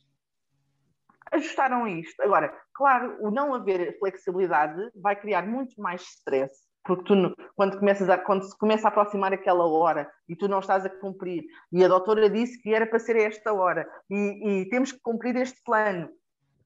[1.33, 2.23] Ajustaram isto.
[2.23, 7.15] Agora, claro, o não haver flexibilidade vai criar muito mais stress porque tu,
[7.55, 10.91] quando, começas a, quando se começa a aproximar aquela hora e tu não estás a
[10.91, 15.01] cumprir, e a doutora disse que era para ser esta hora, e, e temos que
[15.01, 16.09] cumprir este plano,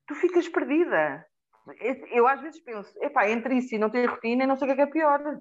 [0.07, 1.25] tu ficas perdida.
[2.11, 4.81] Eu às vezes penso, epá, entre isso e não ter rotina, não sei o que
[4.81, 5.41] é, que é pior.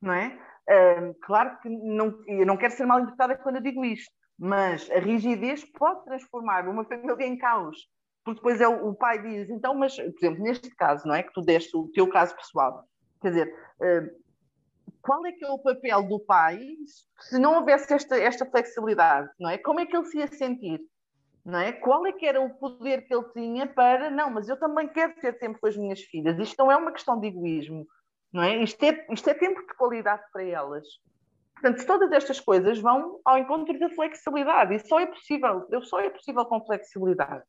[0.00, 0.38] Não é?
[0.68, 4.90] Uh, claro que não, eu não quero ser mal interpretada quando eu digo isto, mas
[4.90, 7.78] a rigidez pode transformar uma família em caos.
[8.24, 11.22] Porque depois é o, o pai diz, então, mas, por exemplo, neste caso, não é?
[11.22, 12.84] Que tu deste o teu caso pessoal,
[13.20, 14.10] Quer dizer, eh,
[15.02, 16.60] qual é que é o papel do pai
[17.20, 19.58] se não houvesse esta, esta flexibilidade, não é?
[19.58, 20.80] Como é que ele se ia sentir?
[21.44, 21.72] Não é?
[21.72, 25.14] Qual é que era o poder que ele tinha para, não, mas eu também quero
[25.16, 26.38] ter tempo com as minhas filhas.
[26.38, 27.86] Isto não é uma questão de egoísmo,
[28.32, 28.62] não é?
[28.62, 30.86] Isto é, isto é tempo de qualidade para elas.
[31.54, 36.08] Portanto, todas estas coisas vão ao encontro da flexibilidade e só é possível, só é
[36.08, 37.44] possível com flexibilidade.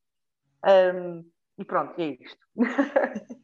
[0.65, 1.23] Um,
[1.57, 2.45] e pronto, é isto.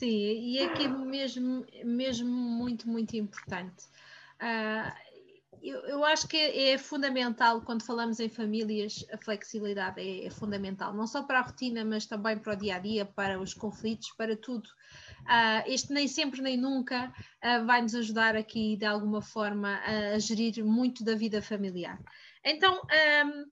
[0.00, 3.84] Sim, e aqui mesmo, mesmo muito, muito importante.
[4.40, 4.90] Uh,
[5.62, 10.30] eu, eu, acho que é, é, fundamental, quando falamos em famílias, a flexibilidade é, é,
[10.30, 13.52] fundamental, não só para a rotina, mas também para o dia a dia, para os
[13.52, 14.66] conflitos, para tudo.
[15.20, 17.12] Uh, este nem sempre nem nunca
[17.44, 22.00] uh, vai nos ajudar aqui, de alguma forma, a, a gerir muito da vida familiar.
[22.42, 22.80] Então,
[23.26, 23.44] um,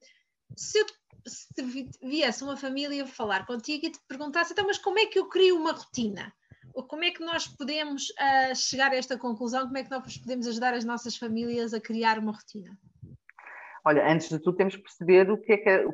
[0.56, 0.86] se eu
[1.26, 5.28] se viesse uma família falar contigo e te perguntasse, então, mas como é que eu
[5.28, 6.32] crio uma rotina?
[6.72, 9.66] Como é que nós podemos uh, chegar a esta conclusão?
[9.66, 12.76] Como é que nós podemos ajudar as nossas famílias a criar uma rotina?
[13.84, 15.86] Olha, antes de tudo temos que perceber o que é que, é,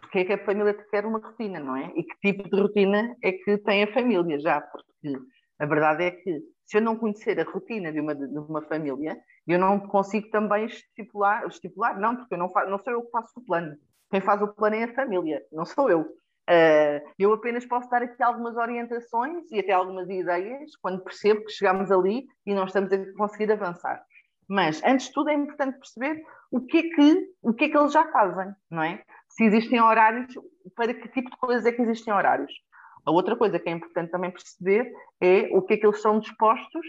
[0.00, 1.92] porque é que a família quer uma rotina, não é?
[1.94, 5.18] E que tipo de rotina é que tem a família já, porque
[5.58, 9.16] a verdade é que se eu não conhecer a rotina de uma, de uma família,
[9.46, 13.10] eu não consigo também estipular, estipular não, porque eu não, faço, não sou eu que
[13.10, 13.76] faço o plano.
[14.10, 16.06] Quem faz o plano é a família, não sou eu.
[16.52, 21.52] Uh, eu apenas posso dar aqui algumas orientações e até algumas ideias quando percebo que
[21.52, 24.04] chegamos ali e não estamos a conseguir avançar.
[24.46, 27.78] Mas, antes de tudo, é importante perceber o que é que, o que, é que
[27.78, 29.02] eles já fazem, não é?
[29.28, 30.34] Se existem horários,
[30.76, 32.52] para que tipo de coisas é que existem horários.
[33.06, 36.18] A outra coisa que é importante também perceber é o que é que eles são
[36.18, 36.86] dispostos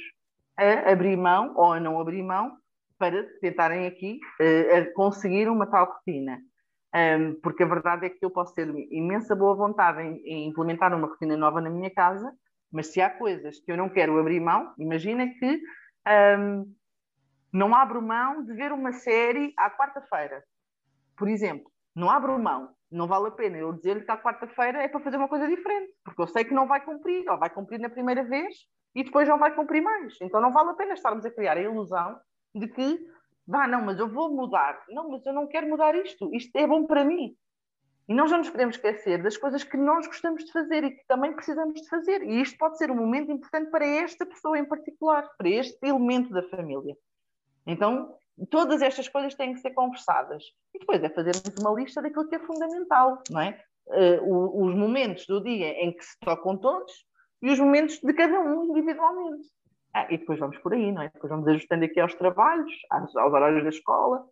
[0.57, 2.51] a abrir mão ou a não abrir mão
[2.97, 6.39] para tentarem aqui uh, conseguir uma tal rotina.
[6.95, 10.93] Um, porque a verdade é que eu posso ter imensa boa vontade em, em, implementar
[10.93, 12.31] uma rotina nova na minha casa,
[12.71, 15.59] mas se há coisas que eu não quero abrir mão, imagina que
[16.37, 16.71] um,
[17.51, 20.43] não abro mão de ver uma série à quarta-feira,
[21.17, 21.71] por exemplo.
[21.95, 25.17] Não abro mão, não vale a pena eu dizer-lhe que à quarta-feira é para fazer
[25.17, 28.23] uma coisa diferente, porque eu sei que não vai cumprir, ou vai cumprir na primeira
[28.23, 28.55] vez
[28.95, 30.15] e depois não vai cumprir mais.
[30.21, 32.19] Então não vale a pena estarmos a criar a ilusão
[32.53, 32.99] de que
[33.45, 34.83] Vá, não, mas eu vou mudar.
[34.89, 36.33] Não, mas eu não quero mudar isto.
[36.33, 37.35] Isto é bom para mim.
[38.07, 41.05] E nós não nos podemos esquecer das coisas que nós gostamos de fazer e que
[41.07, 42.21] também precisamos de fazer.
[42.23, 46.29] E isto pode ser um momento importante para esta pessoa em particular, para este elemento
[46.33, 46.97] da família.
[47.65, 48.15] Então,
[48.49, 50.43] todas estas coisas têm que ser conversadas.
[50.73, 53.63] E depois é fazermos uma lista daquilo que é fundamental, não é?
[53.85, 57.05] Uh, os momentos do dia em que se tocam todos
[57.41, 59.47] e os momentos de cada um individualmente.
[59.93, 61.09] Ah, e depois vamos por aí, não é?
[61.09, 64.25] Depois vamos ajustando aqui aos trabalhos, aos, aos horários da escola,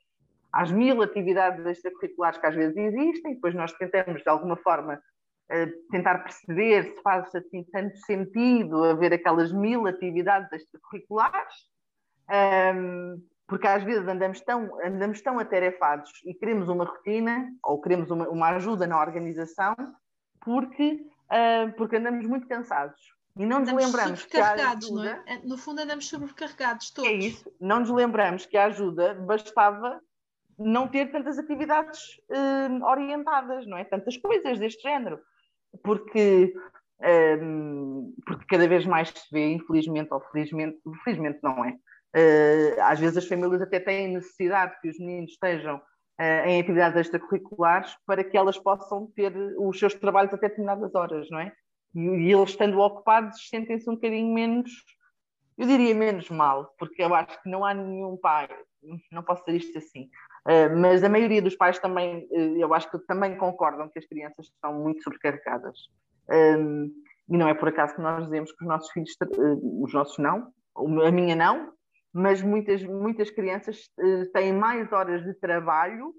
[0.52, 5.90] às mil atividades extracurriculares que às vezes existem, depois nós tentamos, de alguma forma, uh,
[5.92, 11.54] tentar perceber se faz assim, tanto sentido haver aquelas mil atividades extracurriculares,
[12.76, 18.10] um, porque às vezes andamos tão, andamos tão atarefados e queremos uma rotina ou queremos
[18.10, 19.76] uma, uma ajuda na organização
[20.40, 23.00] porque, uh, porque andamos muito cansados.
[23.38, 24.92] E não nos lembramos que a ajuda...
[24.92, 25.24] não é?
[25.26, 25.38] é?
[25.44, 27.10] No fundo andamos sobrecarregados todos.
[27.10, 27.52] É isso.
[27.60, 30.02] Não nos lembramos que a ajuda bastava
[30.58, 33.84] não ter tantas atividades uh, orientadas, não é?
[33.84, 35.20] Tantas coisas deste género.
[35.84, 36.54] Porque,
[37.42, 43.00] um, porque cada vez mais se vê, infelizmente ou felizmente, felizmente não é, uh, às
[43.00, 48.24] vezes as famílias até têm necessidade que os meninos estejam uh, em atividades extracurriculares para
[48.24, 51.54] que elas possam ter os seus trabalhos até determinadas horas, não é?
[51.94, 54.72] E, e eles estando ocupados sentem-se um bocadinho menos,
[55.58, 58.50] eu diria menos mal, porque eu acho que não há nenhum pai,
[59.12, 60.10] não posso dizer isto assim,
[60.48, 64.06] uh, mas a maioria dos pais também, uh, eu acho que também concordam que as
[64.06, 65.78] crianças estão muito sobrecarregadas.
[66.30, 66.92] Um,
[67.30, 70.18] e não é por acaso que nós dizemos que os nossos filhos, uh, os nossos
[70.18, 71.74] não, a minha não,
[72.14, 73.90] mas muitas, muitas crianças
[74.34, 76.14] têm mais horas de trabalho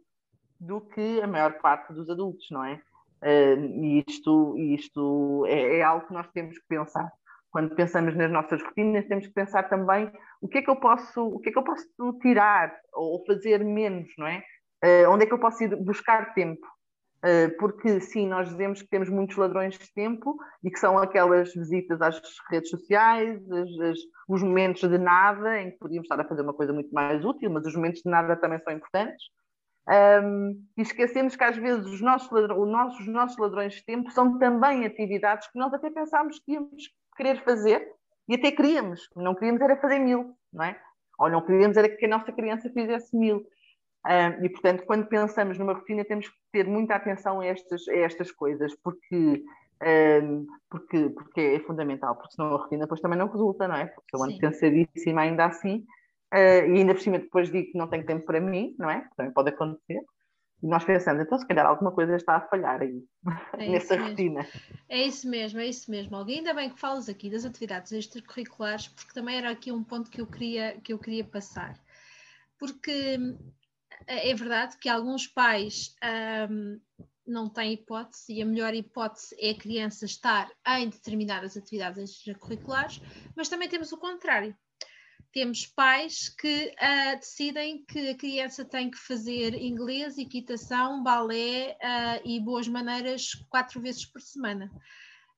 [0.58, 2.80] do que a maior parte dos adultos, não é?
[3.24, 7.10] E isto, isto é, é, algo que nós temos que pensar.
[7.50, 11.22] Quando pensamos nas nossas rotinas, temos que pensar também o que é que eu posso,
[11.22, 11.86] o que é que eu posso
[12.20, 14.42] tirar ou fazer menos, não é?
[14.82, 16.66] Uh, onde é que eu posso ir buscar tempo?
[17.24, 21.54] Uh, porque sim, nós dizemos que temos muitos ladrões de tempo e que são aquelas
[21.54, 26.26] visitas às redes sociais, as, as, os momentos de nada, em que podíamos estar a
[26.26, 29.22] fazer uma coisa muito mais útil, mas os momentos de nada também são importantes.
[29.88, 34.38] Um, e esquecemos que às vezes os nossos, ladrões, os nossos ladrões de tempo são
[34.38, 37.88] também atividades que nós até pensámos que íamos querer fazer
[38.28, 40.80] e até queríamos, não queríamos era fazer mil, não é?
[41.18, 43.44] Ou não queríamos era que a nossa criança fizesse mil.
[44.06, 47.96] Um, e, portanto, quando pensamos numa rotina, temos que ter muita atenção a estas, a
[47.96, 49.44] estas coisas, porque,
[50.22, 53.86] um, porque, porque é fundamental, porque senão a rotina depois também não resulta, não é?
[53.86, 55.84] Porque eu ando cansadíssima ainda assim,
[56.32, 59.08] uh, e ainda por cima depois digo que não tenho tempo para mim, não é?
[59.16, 60.00] Também pode acontecer.
[60.62, 63.02] E nós pensamos, então se calhar alguma coisa está a falhar aí,
[63.58, 64.46] é nessa rotina.
[64.88, 66.16] É isso mesmo, é isso mesmo.
[66.16, 70.08] Alguém ainda bem que falas aqui das atividades extracurriculares, porque também era aqui um ponto
[70.08, 71.74] que eu queria, que eu queria passar.
[72.58, 73.18] Porque
[74.06, 75.96] é, é verdade que alguns pais
[76.48, 76.80] um,
[77.26, 83.00] não têm hipótese e a melhor hipótese é a criança estar em determinadas atividades extracurriculares,
[83.36, 84.56] mas também temos o contrário.
[85.32, 92.28] Temos pais que uh, decidem que a criança tem que fazer inglês, equitação, balé uh,
[92.28, 94.70] e boas maneiras quatro vezes por semana.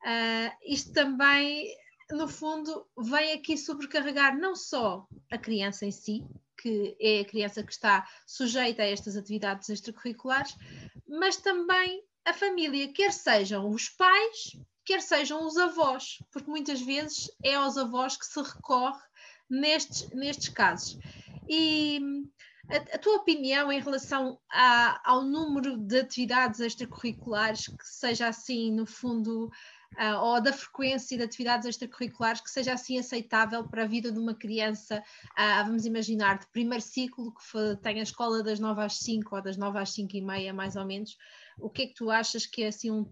[0.02, 1.66] Uh, isto também,
[2.10, 6.24] no fundo, vem aqui sobrecarregar não só a criança em si,
[6.60, 10.56] que é a criança que está sujeita a estas atividades extracurriculares,
[11.06, 17.30] mas também a família, quer sejam os pais, quer sejam os avós, porque muitas vezes
[17.44, 19.02] é aos avós que se recorre
[19.60, 20.98] nestes, nestes casos.
[21.48, 22.00] E
[22.70, 28.72] a, a tua opinião em relação a, ao número de atividades extracurriculares que seja assim,
[28.72, 29.50] no fundo,
[29.98, 34.18] uh, ou da frequência de atividades extracurriculares que seja assim aceitável para a vida de
[34.18, 38.98] uma criança, uh, vamos imaginar, de primeiro ciclo, que tem a escola das 9 às
[38.98, 41.16] 5 ou das 9 às 5 e meia, mais ou menos,
[41.58, 43.04] o que é que tu achas que é assim um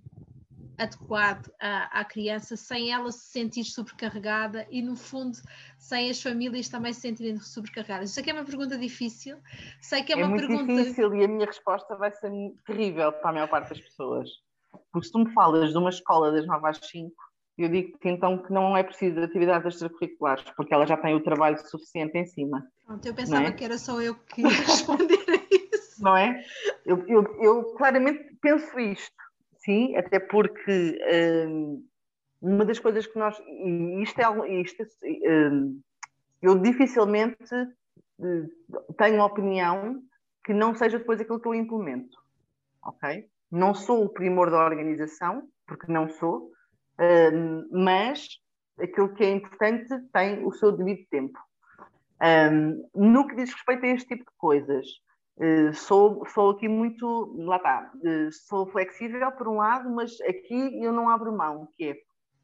[0.79, 5.37] adequado à, à, criança sem ela se sentir sobrecarregada e no fundo
[5.79, 8.11] sem as famílias também se sentirem sobrecarregadas.
[8.11, 9.39] Sei que é uma pergunta difícil,
[9.81, 12.31] sei que é, é uma muito pergunta difícil e a minha resposta vai ser
[12.67, 14.29] terrível para a maior parte das pessoas.
[14.91, 17.13] Porque se tu me falas de uma escola das 9 às 5,
[17.59, 21.15] eu digo que então que não é preciso de atividades extracurriculares, porque ela já tem
[21.15, 22.67] o trabalho suficiente em cima.
[22.87, 23.53] Pronto, eu pensava é?
[23.53, 26.03] que era só eu que ia responder a isso.
[26.03, 26.43] Não é?
[26.85, 29.15] Eu, eu, eu claramente penso isto,
[29.65, 30.99] sim, até porque
[31.49, 31.87] hum,
[32.41, 33.39] uma das coisas que nós.
[34.01, 35.81] Isto é isto, hum,
[36.41, 37.55] eu dificilmente
[38.19, 38.49] hum,
[38.99, 40.03] tenho uma opinião
[40.45, 42.19] que não seja depois aquilo que eu implemento.
[42.85, 43.29] Ok?
[43.51, 46.51] Não sou o primor da organização, porque não sou,
[47.33, 48.27] um, mas
[48.79, 51.39] aquilo que é importante tem o seu devido tempo.
[52.21, 54.87] Um, no que diz respeito a este tipo de coisas,
[55.39, 60.83] uh, sou, sou aqui muito, lá está, uh, sou flexível por um lado, mas aqui
[60.83, 61.85] eu não abro mão, que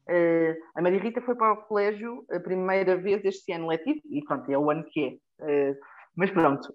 [0.07, 4.01] é, uh, a Maria Rita foi para o colégio a primeira vez este ano letivo,
[4.09, 5.75] e pronto, é o ano que é.
[6.15, 6.73] mas pronto,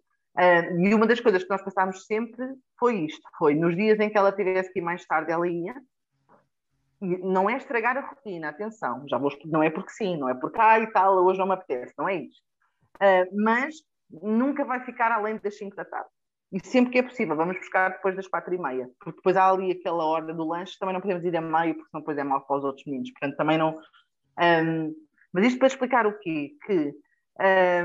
[0.79, 2.45] e uma das coisas que nós passámos sempre
[2.79, 5.75] foi isto: foi nos dias em que ela tivesse que ir mais tarde, ela ia.
[7.01, 10.59] Não é estragar a rotina, atenção, já vou, não é porque sim, não é porque
[10.59, 12.43] ah e tal, hoje não me apetece, não é isto.
[13.35, 13.75] Mas
[14.11, 16.09] nunca vai ficar além das 5 da tarde.
[16.53, 19.51] E sempre que é possível, vamos buscar depois das 4 e meia, porque depois há
[19.51, 22.23] ali aquela hora do lanche, também não podemos ir a meio, porque senão depois é
[22.23, 23.11] mal para os outros meninos.
[23.11, 23.79] Portanto, também não.
[24.41, 24.95] Um,
[25.33, 26.53] mas isto para explicar o quê?
[26.65, 26.95] Que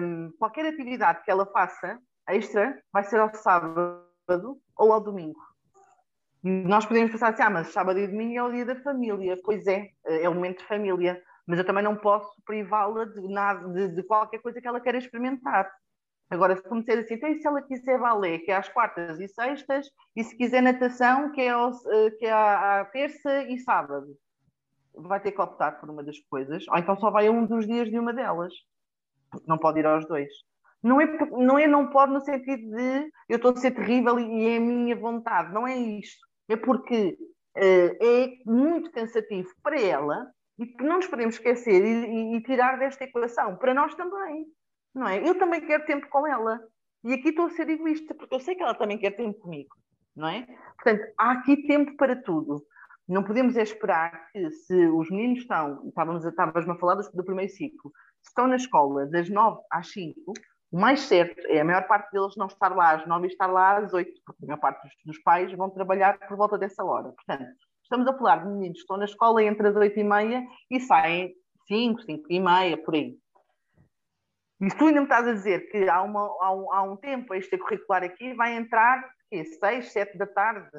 [0.01, 4.05] um, qualquer atividade que ela faça, extra vai ser ao sábado
[4.77, 5.39] ou ao domingo.
[6.43, 9.37] Nós podemos pensar assim, ah, mas sábado e domingo é o dia da família.
[9.43, 11.21] Pois é, é o momento de família.
[11.45, 15.69] Mas eu também não posso privá-la de, de, de, qualquer coisa que ela queira experimentar.
[16.29, 19.19] Agora, se me disser assim, então, e se ela quiser balé, que é às quartas
[19.19, 21.71] e sextas, e se quiser natação, que é, ao,
[22.19, 24.15] que é à, à terça e sábado,
[24.93, 27.65] vai ter que optar por uma das coisas, ou então só vai a um dos
[27.65, 28.53] dias de uma delas,
[29.47, 30.29] não pode ir aos dois.
[30.81, 34.47] Não é, não é não pode no sentido de eu estou a ser terrível e
[34.47, 36.25] é a minha vontade, não é isto.
[36.47, 37.17] É porque
[37.57, 42.77] uh, é muito cansativo para ela e que não nos podemos esquecer e, e, tirar
[42.77, 44.45] desta equação, para nós também,
[44.93, 45.27] não é?
[45.27, 46.59] Eu também quero tempo com ela
[47.03, 49.75] e aqui estou a ser egoísta porque eu sei que ela também quer tempo comigo,
[50.15, 50.45] não é?
[50.75, 52.63] Portanto, há aqui tempo para tudo.
[53.07, 57.51] Não podemos é esperar que se os meninos estão, estávamos, estávamos a falar do, primeiro
[57.51, 57.91] ciclo,
[58.23, 60.33] estão na escola das 9 às 5,
[60.71, 63.47] o mais certo é a maior parte deles não estar lá às 9 e estar
[63.47, 67.11] lá às 8, porque a maior parte dos pais vão trabalhar por volta dessa hora.
[67.11, 67.49] Portanto,
[67.81, 70.79] estamos a falar de meninos que estão na escola entre as 8 e meia e
[70.79, 71.33] saem
[71.67, 73.17] 5, 5 e meia, por aí.
[74.61, 76.97] E se tu ainda me estás a dizer que há, uma, há, um, há um
[76.97, 79.45] tempo extracurricular aqui, vai entrar quê?
[79.45, 80.69] 6, 7 da tarde.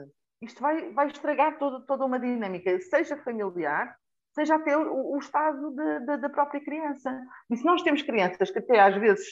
[0.43, 3.95] Isto vai, vai estragar todo, toda uma dinâmica, seja familiar,
[4.35, 7.11] seja até o, o estado de, de, da própria criança.
[7.51, 9.27] E se nós temos crianças que até às vezes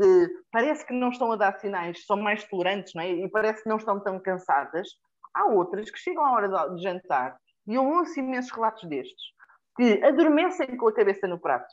[0.00, 3.10] eh, parece que não estão a dar sinais, são mais tolerantes, não é?
[3.10, 4.88] E parece que não estão tão cansadas,
[5.34, 7.36] há outras que chegam à hora de jantar
[7.66, 9.32] e eu ouço imensos relatos destes,
[9.76, 11.72] que adormecem com a cabeça no prato.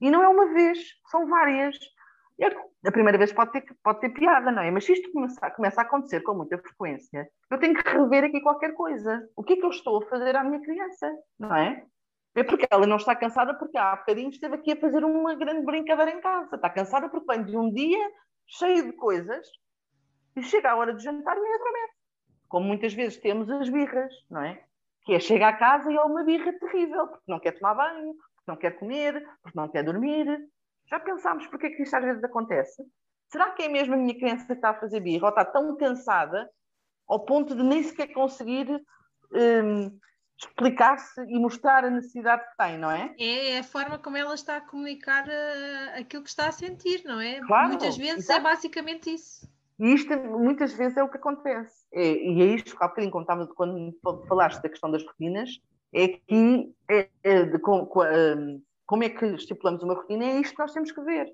[0.00, 0.78] E não é uma vez,
[1.10, 1.76] são várias.
[2.86, 4.70] A primeira vez pode ter, pode ter piada, não é?
[4.70, 8.40] Mas se isto começa, começa a acontecer com muita frequência, eu tenho que rever aqui
[8.40, 9.28] qualquer coisa.
[9.36, 11.84] O que é que eu estou a fazer à minha criança, não é?
[12.34, 15.66] É porque ela não está cansada porque há bocadinho esteve aqui a fazer uma grande
[15.66, 16.56] brincadeira em casa.
[16.56, 18.10] Está cansada porque vem de um dia
[18.46, 19.46] cheio de coisas
[20.36, 21.94] e chega a hora de jantar e adormece.
[22.48, 24.62] Como muitas vezes temos as birras, não é?
[25.04, 28.14] Que é chega a casa e é uma birra terrível, porque não quer tomar banho,
[28.40, 30.26] porque não quer comer, porque não quer dormir.
[30.88, 32.82] Já pensámos porque é que isto às vezes acontece?
[33.28, 35.76] Será que é mesmo a minha criança que está a fazer birra ou está tão
[35.76, 36.50] cansada
[37.06, 38.68] ao ponto de nem sequer conseguir
[39.32, 39.98] hum,
[40.36, 43.14] explicar-se e mostrar a necessidade que tem, não é?
[43.18, 47.02] É, é a forma como ela está a comunicar uh, aquilo que está a sentir,
[47.04, 47.40] não é?
[47.40, 48.40] Claro, muitas vezes exato.
[48.40, 49.48] é basicamente isso.
[49.78, 51.86] E isto muitas vezes é o que acontece.
[51.92, 55.50] É, e é isto, há bocadinho, quando, quando falaste da questão das rotinas,
[55.92, 60.54] é que é, é, com, com, um, como é que estipulamos uma rotina, é isto
[60.54, 61.32] que nós temos que ver.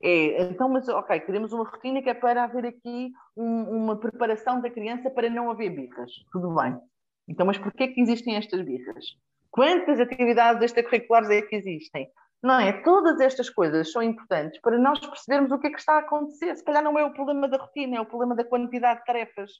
[0.00, 4.60] É, então, mas ok, queremos uma rotina que é para haver aqui um, uma preparação
[4.60, 6.12] da criança para não haver birras.
[6.30, 6.78] Tudo bem.
[7.26, 9.04] Então, mas porquê que existem estas birras?
[9.50, 12.08] Quantas atividades extracurriculares é que existem?
[12.42, 12.72] Não é?
[12.82, 16.56] Todas estas coisas são importantes para nós percebermos o que é que está a acontecer.
[16.56, 19.50] Se calhar não é o problema da rotina, é o problema da quantidade de tarefas,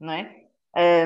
[0.00, 0.44] não é?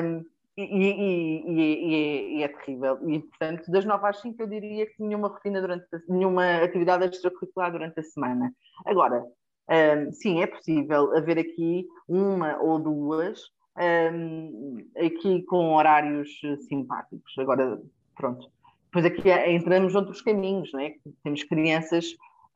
[0.03, 0.23] Um,
[0.63, 2.97] e, e, e, e, é terrível.
[3.09, 7.71] E, portanto, das 9 às 5 eu diria que nenhuma rotina durante nenhuma atividade extracurricular
[7.71, 8.53] durante a semana.
[8.85, 9.23] Agora,
[9.69, 13.39] um, sim, é possível haver aqui uma ou duas
[13.79, 17.37] um, aqui com horários eh, simpáticos.
[17.37, 17.79] Agora,
[18.15, 18.51] pronto.
[18.85, 20.95] Depois aqui é, entramos noutros caminhos, não é?
[21.23, 22.07] Temos crianças,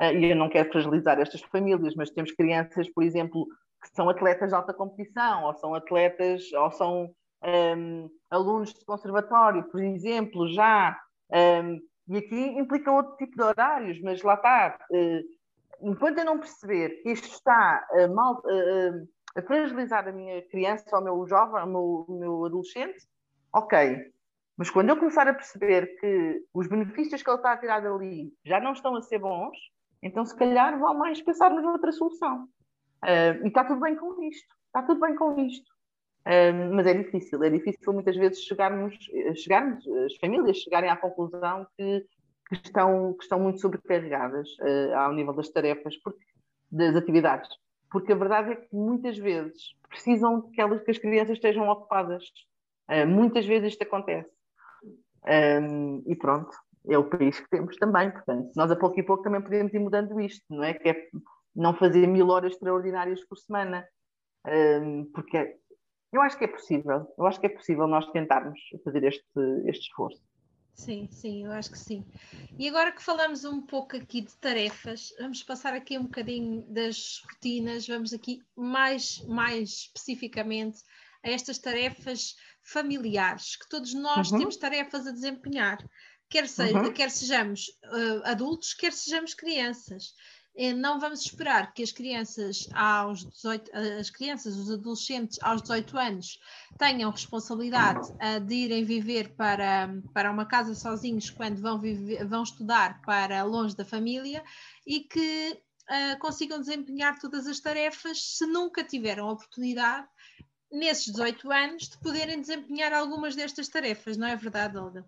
[0.02, 3.48] uh, e eu não quero fragilizar estas famílias, mas temos crianças, por exemplo,
[3.82, 7.14] que são atletas de alta competição, ou são atletas, ou são
[7.46, 11.00] um, alunos de conservatório, por exemplo, já.
[11.32, 14.78] Um, e aqui implica outro tipo de horários, mas lá está.
[14.92, 20.86] Uh, enquanto eu não perceber que isto está mal, uh, a fragilizar a minha criança,
[20.94, 23.08] ou o meu jovem, o meu, o meu adolescente,
[23.54, 24.12] ok.
[24.58, 28.32] Mas quando eu começar a perceber que os benefícios que ele está a tirar dali
[28.46, 29.58] já não estão a ser bons,
[30.02, 32.48] então se calhar vão mais pensar noutra solução.
[33.04, 34.56] Uh, e está tudo bem com isto.
[34.68, 35.73] Está tudo bem com isto.
[36.26, 37.44] Uh, mas é difícil.
[37.44, 38.96] É difícil muitas vezes chegarmos,
[39.36, 42.06] chegarmos as famílias chegarem à conclusão que,
[42.48, 46.24] que estão, que estão muito sobrecarregadas uh, ao nível das tarefas, porque,
[46.72, 47.50] das atividades
[47.94, 52.24] porque a verdade é que muitas vezes precisam que, elas, que as crianças estejam ocupadas.
[52.90, 54.30] Uh, muitas vezes isto acontece.
[55.26, 56.50] Um, e pronto,
[56.90, 59.80] é o país que temos também, portanto, nós a pouco e pouco também podemos ir
[59.80, 60.74] mudando isto, não é?
[60.74, 61.08] Que é
[61.56, 63.88] não fazer mil horas extraordinárias por semana,
[64.48, 65.56] um, porque
[66.14, 69.88] eu acho que é possível, eu acho que é possível nós tentarmos fazer este, este
[69.88, 70.22] esforço.
[70.76, 72.06] Sim, sim, eu acho que sim.
[72.58, 77.22] E agora que falamos um pouco aqui de tarefas, vamos passar aqui um bocadinho das
[77.30, 80.82] rotinas, vamos aqui mais, mais especificamente
[81.24, 84.40] a estas tarefas familiares, que todos nós uhum.
[84.40, 85.78] temos tarefas a desempenhar,
[86.30, 86.92] quer, seja, uhum.
[86.92, 90.14] quer sejamos uh, adultos, quer sejamos crianças.
[90.56, 95.98] Eh, não vamos esperar que as crianças aos 18, as crianças, os adolescentes aos 18
[95.98, 96.40] anos
[96.78, 102.44] tenham responsabilidade uh, de irem viver para, para uma casa sozinhos quando vão, viver, vão
[102.44, 104.44] estudar para longe da família
[104.86, 105.62] e que
[106.22, 110.08] consigam desempenhar todas as tarefas se nunca tiveram a oportunidade
[110.72, 115.06] nesses 18 anos de poderem desempenhar algumas destas tarefas, não é verdade, Olga?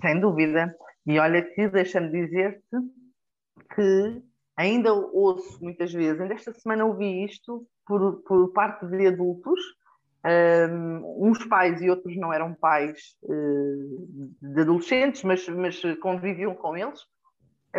[0.00, 0.74] Sem dúvida.
[1.06, 2.76] E olha que deixa-me dizer-te
[3.74, 4.22] que
[4.60, 9.60] ainda ouço muitas vezes, ainda esta semana ouvi isto por, por parte de adultos,
[10.70, 16.76] um, uns pais e outros não eram pais uh, de adolescentes, mas, mas conviviam com
[16.76, 17.00] eles,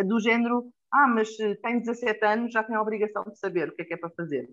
[0.06, 3.82] do género, ah, mas tem 17 anos, já tem a obrigação de saber o que
[3.82, 4.48] é que é para fazer.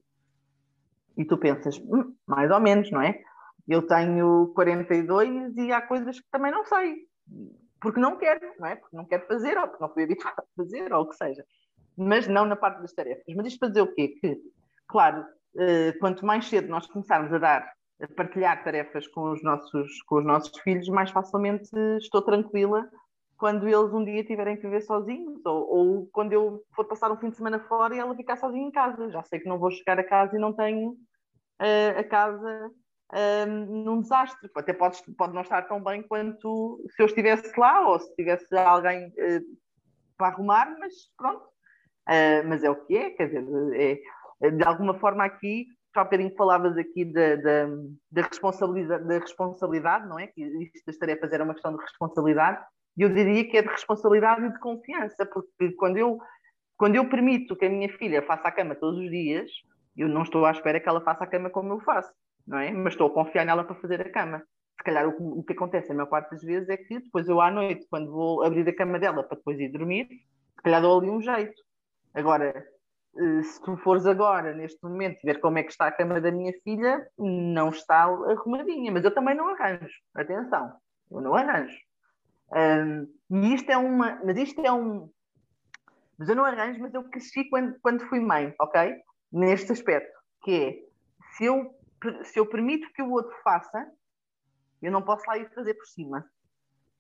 [1.17, 3.21] E tu pensas, hum, mais ou menos, não é?
[3.67, 7.07] Eu tenho 42 e há coisas que também não sei.
[7.81, 8.75] porque não quer, não é?
[8.75, 11.43] Porque não quer fazer, ou porque não foi habituado a fazer, ou o que seja.
[11.99, 13.23] Mas não na parte das tarefas.
[13.35, 14.15] Mas isto para dizer o quê?
[14.21, 14.39] Que,
[14.87, 15.25] claro,
[15.57, 20.19] eh, quanto mais cedo nós começarmos a dar, a partilhar tarefas com os nossos, com
[20.19, 22.89] os nossos filhos, mais facilmente estou tranquila
[23.39, 27.17] quando eles um dia tiverem que viver sozinhos, ou, ou, quando eu for passar um
[27.17, 29.09] fim de semana fora e ela ficar sozinha em casa.
[29.09, 32.69] Já sei que não vou chegar a casa e não tenho uh, a casa
[33.47, 34.49] um, num desastre.
[34.53, 38.53] Até pode, pode não estar tão bem quanto se eu estivesse lá ou se tivesse
[38.57, 39.57] alguém uh,
[40.17, 41.48] para arrumar, mas pronto.
[42.09, 44.01] Uh, mas é o que é, quer dizer,
[44.41, 47.67] é, de alguma forma aqui, já há bocadinho falavas aqui da, da,
[48.11, 50.27] da, responsabilidade, da responsabilidade, não é?
[50.27, 52.63] Que isto das tarefas era uma questão de responsabilidade,
[52.97, 56.17] e eu diria que é de responsabilidade e de confiança, porque quando eu,
[56.77, 59.51] quando eu permito que a minha filha faça a cama todos os dias,
[59.95, 62.11] eu não estou à espera que ela faça a cama como eu faço
[62.49, 62.71] não é?
[62.71, 64.41] Mas estou a confiar nela para fazer a cama.
[64.77, 67.39] Se calhar o, o que acontece a maior parte das vezes é que depois eu
[67.39, 70.99] à noite, quando vou abrir a cama dela para depois ir dormir, se calhar dou
[70.99, 71.61] ali um jeito.
[72.13, 72.67] Agora,
[73.17, 76.31] eh, se tu fores agora, neste momento, ver como é que está a cama da
[76.31, 79.93] minha filha, não está arrumadinha, mas eu também não arranjo.
[80.15, 80.73] Atenção,
[81.11, 81.77] eu não arranjo.
[82.51, 84.19] Um, e isto é uma.
[84.23, 85.09] Mas isto é um.
[86.17, 88.95] Mas eu não arranjo, mas eu cresci quando, quando fui mãe, ok?
[89.31, 90.89] Neste aspecto, que é
[91.35, 91.79] se eu
[92.23, 93.85] se eu permito que o outro faça,
[94.81, 96.25] eu não posso lá ir fazer por cima.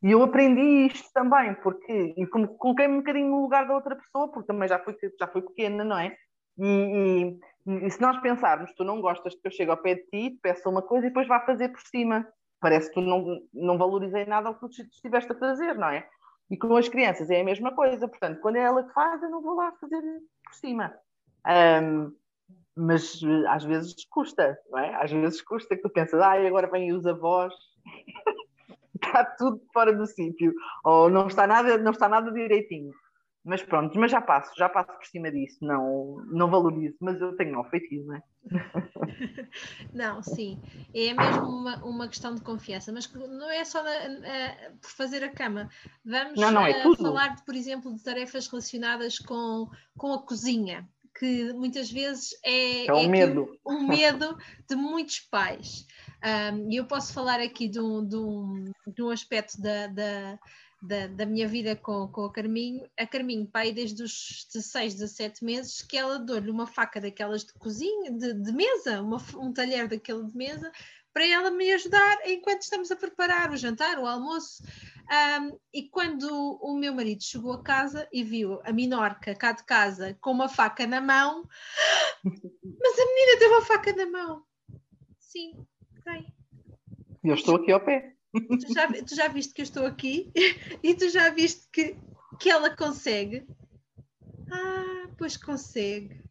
[0.01, 4.29] E eu aprendi isto também, porque e coloquei-me um bocadinho no lugar da outra pessoa,
[4.31, 6.15] porque também já fui, já fui pequena, não é?
[6.57, 10.03] E, e, e, se nós pensarmos, tu não gostas que eu chegue ao pé de
[10.03, 12.25] ti, te peça uma coisa e depois vá fazer por cima.
[12.61, 16.07] Parece que tu não, não valorizei nada o que tu estiveste a fazer, não é?
[16.49, 18.07] E com as crianças é a mesma coisa.
[18.07, 20.01] Portanto, quando é ela que faz, eu não vou lá fazer
[20.43, 20.93] por cima.
[21.83, 22.13] Um,
[22.75, 24.95] mas eh, às vezes custa, não é?
[24.95, 27.53] Às vezes custa que tu pensas, ah, agora vem os avós,
[29.03, 32.93] está tudo fora do sítio, ou não está nada, não está nada direitinho.
[33.43, 37.35] Mas pronto, mas já passo, já passo por cima disso, não, não valorizo, mas eu
[37.37, 38.23] tenho mau feitiço, não é?
[39.93, 40.61] não, sim,
[40.93, 43.91] é mesmo uma, uma questão de confiança, mas não é só na,
[44.81, 45.69] por fazer a cama.
[46.05, 50.87] Vamos não, não, é uh, falar, por exemplo, de tarefas relacionadas com, com a cozinha
[51.17, 53.59] que muitas vezes é, é, um, é medo.
[53.65, 54.37] um medo
[54.67, 55.85] de muitos pais.
[56.69, 60.39] E eu posso falar aqui de um, de um, de um aspecto da, da,
[60.81, 62.89] da, da, minha vida com, com a Carminho.
[62.97, 67.53] A Carminho, pai, desde os 16, 17 meses, que ela deu-lhe uma faca daquelas de
[67.53, 70.71] cozinha, de, de mesa, uma, um talher daquele de mesa,
[71.13, 74.63] para ela me ajudar enquanto estamos a preparar o jantar, o almoço.
[75.41, 76.29] Um, e quando
[76.61, 80.47] o meu marido chegou a casa e viu a minorca cá de casa com uma
[80.47, 81.47] faca na mão,
[82.23, 84.43] mas a menina tem uma faca na mão.
[85.17, 85.65] Sim,
[86.03, 86.33] tem.
[87.23, 88.15] Eu estou aqui ao pé.
[88.31, 90.31] Tu já, tu já viste que eu estou aqui
[90.83, 91.95] e tu já viste que,
[92.39, 93.45] que ela consegue.
[94.51, 96.21] Ah, pois consegue.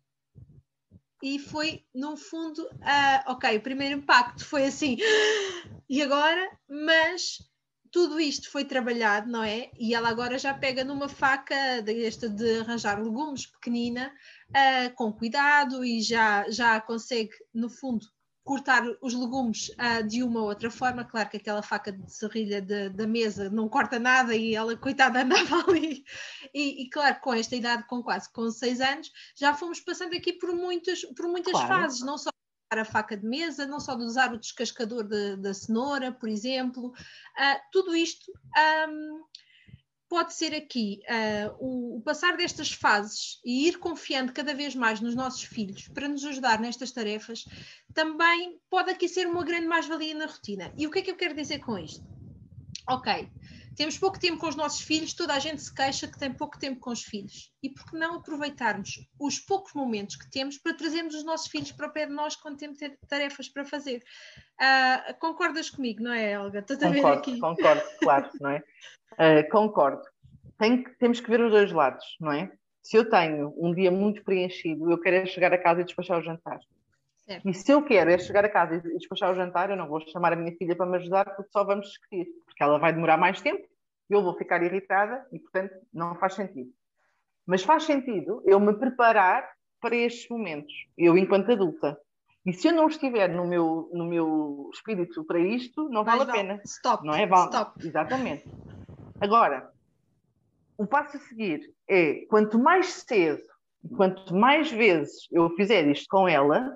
[1.22, 4.96] E foi, no fundo, uh, ok, o primeiro impacto foi assim,
[5.90, 6.48] e agora?
[6.68, 7.38] Mas
[7.90, 9.70] tudo isto foi trabalhado, não é?
[9.78, 14.12] E ela agora já pega numa faca desta de arranjar legumes pequenina,
[14.50, 18.06] uh, com cuidado e já, já consegue, no fundo,
[18.48, 21.04] cortar os legumes uh, de uma ou outra forma.
[21.04, 25.68] Claro que aquela faca de serrilha da mesa não corta nada e ela, coitada, andava
[25.68, 26.02] ali.
[26.54, 30.32] E, e, claro, com esta idade, com quase com seis anos, já fomos passando aqui
[30.32, 31.68] por muitas, por muitas claro.
[31.68, 32.30] fases, não só
[32.70, 36.86] a faca de mesa, não só de usar o descascador de, da cenoura, por exemplo.
[36.88, 38.32] Uh, tudo isto
[38.88, 39.24] um,
[40.08, 45.00] pode ser aqui uh, o, o, passar destas fases e ir confiando cada vez mais
[45.00, 47.44] nos nossos filhos para nos ajudar nestas tarefas,
[47.92, 50.72] também pode aqui ser uma grande mais-valia na rotina.
[50.76, 52.02] E o que é que eu quero dizer com isto?
[52.88, 53.28] Ok,
[53.78, 56.58] temos pouco tempo com os nossos filhos, toda a gente se queixa que tem pouco
[56.58, 57.52] tempo com os filhos.
[57.62, 61.70] E por que não aproveitarmos os poucos momentos que temos para trazermos os nosos filhos
[61.70, 62.76] para o pé de nós quando temos
[63.08, 64.02] tarefas para fazer?
[64.60, 66.58] Uh, concordas comigo, não é, Helga?
[66.58, 67.38] Estou a ver aqui.
[67.38, 68.64] Concordo, claro, não é?
[69.12, 70.02] Uh, concordo.
[70.58, 72.50] Tem temos que ver os dois lados, não é?
[72.82, 76.18] Se eu tenho um dia muito preenchido, eu quero é chegar a casa e despachar
[76.18, 76.58] o jantar.
[77.28, 77.46] Certo.
[77.46, 80.00] E se eu quero é chegar a casa e despachar o jantar, eu não vou
[80.08, 83.18] chamar a minha filha para me ajudar porque só vamos discutir, porque ela vai demorar
[83.18, 83.68] mais tempo,
[84.08, 86.70] eu vou ficar irritada e, portanto, não faz sentido.
[87.46, 89.46] Mas faz sentido eu me preparar
[89.78, 92.00] para estes momentos, eu enquanto adulta.
[92.46, 96.32] E se eu não estiver no meu, no meu espírito para isto, não vale a
[96.32, 96.60] pena.
[96.64, 97.06] Stop.
[97.06, 97.26] Não é?
[97.26, 97.50] Vale.
[97.50, 97.86] Stop.
[97.86, 98.44] Exatamente.
[99.20, 99.70] Agora,
[100.78, 103.42] o passo a seguir é quanto mais cedo,
[103.98, 106.74] quanto mais vezes eu fizer isto com ela,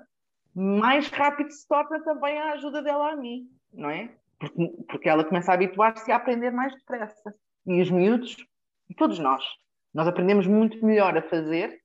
[0.55, 4.09] mais rápido se torna também a ajuda dela a mim, não é?
[4.39, 7.33] Porque, porque ela começa a habituar-se a aprender mais depressa.
[7.65, 8.35] e os miúdos,
[8.89, 9.43] e todos nós.
[9.93, 11.79] Nós aprendemos muito melhor a fazer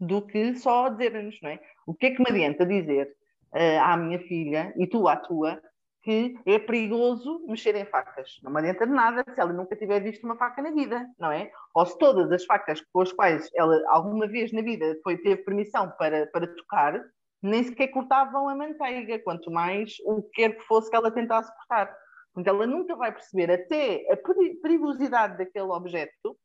[0.00, 1.60] do que só a dizer-nos, não é?
[1.86, 3.14] O que é que me adianta dizer
[3.52, 5.60] uh, à minha filha e tu à tua
[6.02, 8.40] que é perigoso mexer em facas?
[8.42, 11.30] Não me adianta de nada se ela nunca tiver visto uma faca na vida, não
[11.30, 11.50] é?
[11.74, 15.44] Ou se todas as facas com as quais ela alguma vez na vida foi teve
[15.44, 17.00] permissão para, para tocar,
[17.42, 21.52] nem sequer cortavam a manteiga, quanto mais o que quer que fosse que ela tentasse
[21.56, 21.92] cortar.
[22.32, 24.16] Portanto, ela nunca vai perceber até a
[24.62, 26.36] perigosidade daquele objeto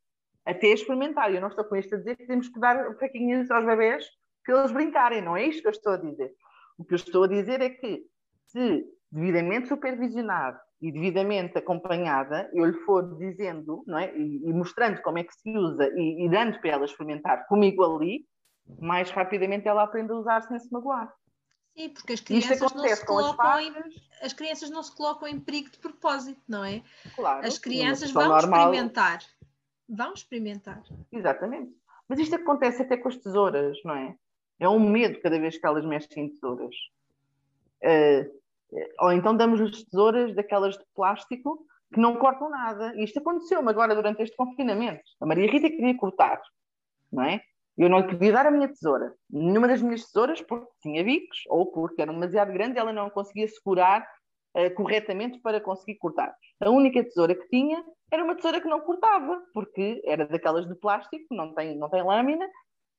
[0.44, 1.32] até experimentar.
[1.32, 4.06] Eu não estou com isto a dizer que temos que dar faquinhas aos bebés
[4.44, 6.32] para eles brincarem, não é isto que eu estou a dizer.
[6.78, 8.02] O que eu estou a dizer é que
[8.46, 14.16] se devidamente supervisionado e devidamente acompanhada, eu lhe for dizendo não é?
[14.16, 17.84] e, e mostrando como é que se usa e, e, dando para ela experimentar comigo
[17.84, 18.24] ali,
[18.80, 21.12] mais rapidamente ela aprende a usar sem se magoar.
[21.76, 23.72] Sim, porque as crianças não se colocam em,
[24.20, 26.82] as crianças não se colocam em perigo de propósito, não é?
[27.14, 27.46] Claro.
[27.46, 28.72] As crianças vão normal.
[28.72, 29.20] experimentar
[29.88, 30.82] vão experimentar.
[31.10, 31.72] Exatamente.
[32.08, 34.14] Mas isto acontece até com as tesouras, não é?
[34.60, 36.74] É um medo cada vez que elas mexem em tesouras.
[37.82, 38.38] Uh,
[39.00, 42.94] ou então damos-lhes tesouras daquelas de plástico que não cortam nada.
[42.96, 45.02] Isto aconteceu-me agora durante este confinamento.
[45.20, 46.40] A Maria Rita queria cortar,
[47.10, 47.42] não é?
[47.78, 49.14] Eu não podia dar a minha tesoura.
[49.30, 53.46] Nenhuma das minhas tesouras, porque tinha bicos ou porque era demasiado grande, ela não conseguia
[53.46, 54.04] segurar
[54.56, 56.34] uh, corretamente para conseguir cortar.
[56.60, 60.74] A única tesoura que tinha era uma tesoura que não cortava, porque era daquelas de
[60.74, 62.48] plástico, não tem, não tem lâmina,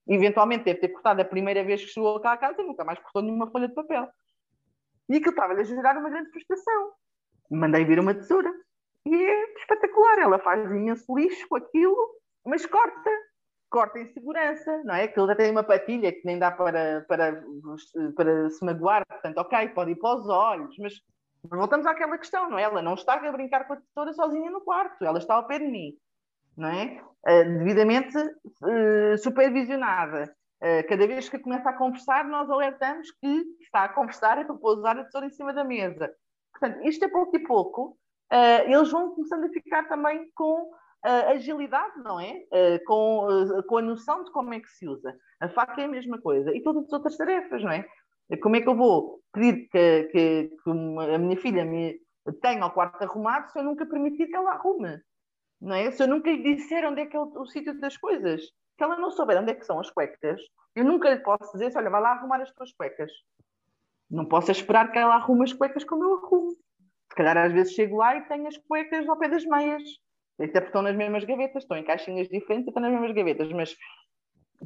[0.08, 3.00] eventualmente deve ter cortado a primeira vez que chegou cá a casa e nunca mais
[3.00, 4.08] cortou nenhuma folha de papel.
[5.10, 6.94] E aquilo estava-lhe a gerar uma grande frustração.
[7.52, 8.50] Mandei vir uma tesoura.
[9.06, 11.98] E é espetacular, ela faz imenso lixo com aquilo,
[12.46, 13.10] mas corta,
[13.70, 15.04] corta em segurança, não é?
[15.04, 17.44] Aquilo já tem uma patilha que nem dá para, para,
[18.16, 20.94] para se magoar, portanto, ok, pode ir para os olhos, mas
[21.44, 22.64] voltamos àquela questão, não é?
[22.64, 25.60] Ela não está a brincar com a tesoura sozinha no quarto, ela está ao pé
[25.60, 25.94] de mim,
[26.58, 27.02] não é?
[27.28, 30.36] Uh, devidamente uh, supervisionada.
[30.62, 34.56] Uh, cada vez que começa a conversar, nós alertamos que está a conversar e para
[34.56, 36.12] pousar a tesoura em cima da mesa.
[36.52, 37.98] Portanto, isto é pouco e pouco,
[38.66, 40.70] eles vão começando a ficar também com
[41.04, 42.44] agilidade, não é?
[42.86, 43.28] com,
[43.68, 45.16] com a noção de como é que se usa.
[45.40, 46.56] A faca é a mesma coisa.
[46.56, 47.86] E todas as outras tarefas, não é?
[48.42, 52.00] Como é que eu vou pedir que, que, que a minha filha me
[52.42, 55.02] tenha o quarto arrumado se eu nunca permitir que ela arrume?
[55.60, 55.90] Não é?
[55.92, 58.44] Se eu nunca lhe disser onde é que é o, o sítio das coisas.
[58.44, 60.40] Se ela não souber onde é que são as cuecas,
[60.76, 63.12] eu nunca lhe posso dizer, olha, vai lá arrumar as tuas cuecas.
[64.10, 66.52] Não posso esperar que ela arrume as cuecas como eu arrumo.
[66.52, 69.84] Se calhar às vezes chego lá e tenho as cuecas ao pé das meias.
[70.40, 73.52] Até porque estão nas mesmas gavetas, estão em caixinhas diferentes e estão nas mesmas gavetas,
[73.52, 73.76] mas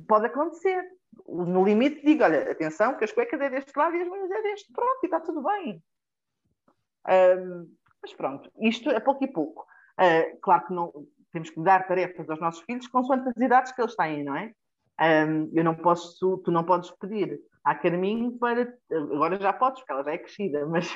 [0.07, 0.84] pode acontecer
[1.28, 4.41] no limite digo, olha, atenção, que as cuecas é deste lado e as minhas é
[4.41, 5.84] deste, pronto, e está tudo bem.
[7.07, 9.65] Um, mas pronto, isto é pouco e pouco.
[9.99, 10.91] Uh, claro que não
[11.32, 14.53] temos que dar tarefas aos nossos filhos consoante as idades que eles têm, não é?
[15.53, 18.78] Eu não posso, tu não podes pedir à Carminho para.
[18.91, 20.88] Agora já podes, porque ela já é crescida, mas,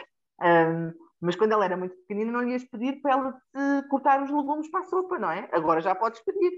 [1.19, 4.29] mas quando ela era muito pequenina não lhe ias pedir para ela te cortar os
[4.29, 5.49] legumes para a sopa, não é?
[5.51, 6.51] Agora já podes pedir.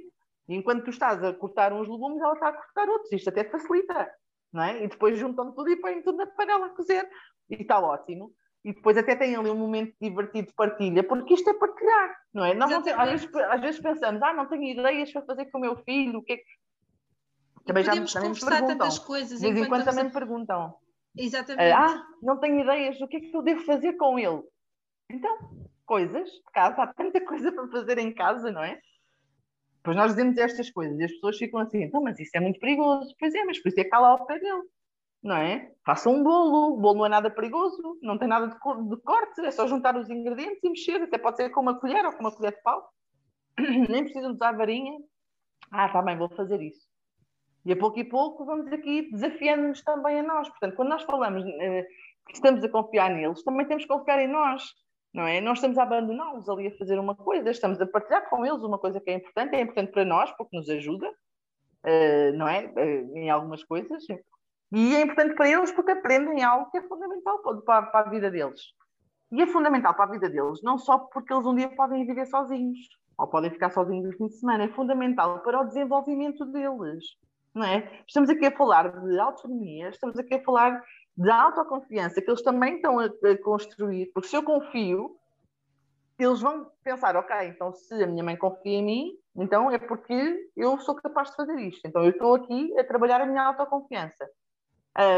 [0.48, 3.12] E enquanto tu estás a cortar uns legumes, ela está a cortar outros.
[3.12, 4.12] Isto até facilita,
[4.52, 4.84] não é?
[4.84, 7.08] E depois juntam tudo e põem tudo na panela a cozer.
[7.50, 8.34] E está ótimo.
[8.66, 12.44] E depois até tem ali um momento divertido de partilha, porque isto é partilhar, não
[12.44, 12.54] é?
[12.54, 15.60] Nós não tem, às, vezes, às vezes pensamos, ah, não tenho ideias para fazer com
[15.60, 16.44] o meu filho, o que é que...
[17.66, 18.68] Também já também me perguntam.
[18.68, 19.40] tantas coisas.
[19.40, 20.76] De vez em quando também me perguntam.
[21.20, 21.72] Exatamente.
[21.74, 24.42] Ah, não tenho ideias, o que é que eu devo fazer com ele?
[25.12, 25.38] Então,
[25.86, 28.80] coisas de casa, há tanta coisa para fazer em casa, não é?
[29.78, 32.60] Depois nós dizemos estas coisas e as pessoas ficam assim, então, mas isso é muito
[32.60, 33.14] perigoso.
[33.20, 34.64] Pois é, mas por isso é que está lá ao pé dele,
[35.22, 35.74] não é?
[35.86, 39.42] Faça um bolo, o bolo não é nada perigoso, não tem nada de, de corte,
[39.42, 42.20] é só juntar os ingredientes e mexer, até pode ser com uma colher ou com
[42.22, 42.90] uma colher de pau.
[43.90, 44.98] Nem precisam usar varinha.
[45.72, 46.89] Ah, está bem, vou fazer isso.
[47.70, 50.50] E a pouco e pouco vamos aqui desafiando-nos também a nós.
[50.50, 51.88] Portanto, quando nós falamos eh,
[52.28, 54.64] que estamos a confiar neles, também temos que confiar em nós
[55.14, 55.42] não é?
[55.42, 58.78] Nós estamos a abandoná-los ali a fazer uma coisa, estamos a partilhar com eles uma
[58.78, 62.66] coisa que é importante, é importante para nós porque nos ajuda, uh, não é?
[62.68, 64.04] Uh, em algumas coisas.
[64.72, 68.30] E é importante para eles porque aprendem algo que é fundamental para, para, a vida
[68.30, 68.62] deles.
[69.32, 72.28] E é fundamental para a vida deles, não só porque eles um dia podem viver
[72.28, 72.78] sozinhos,
[73.18, 77.06] ou podem ficar sozinhos no fim de semana, é fundamental para o desenvolvimento deles.
[77.54, 78.04] Não é?
[78.08, 80.84] Estamos aqui a falar de autonomia, estamos aqui a falar
[81.18, 85.18] de autoconfiança que eles também estão a, a, construir, porque se eu confio,
[86.18, 90.50] eles vão pensar, ok, então se a minha mãe confia em mim, então é porque
[90.56, 91.88] eu sou capaz de fazer isto.
[91.88, 94.30] Então eu estou aqui a trabalhar a minha autoconfiança.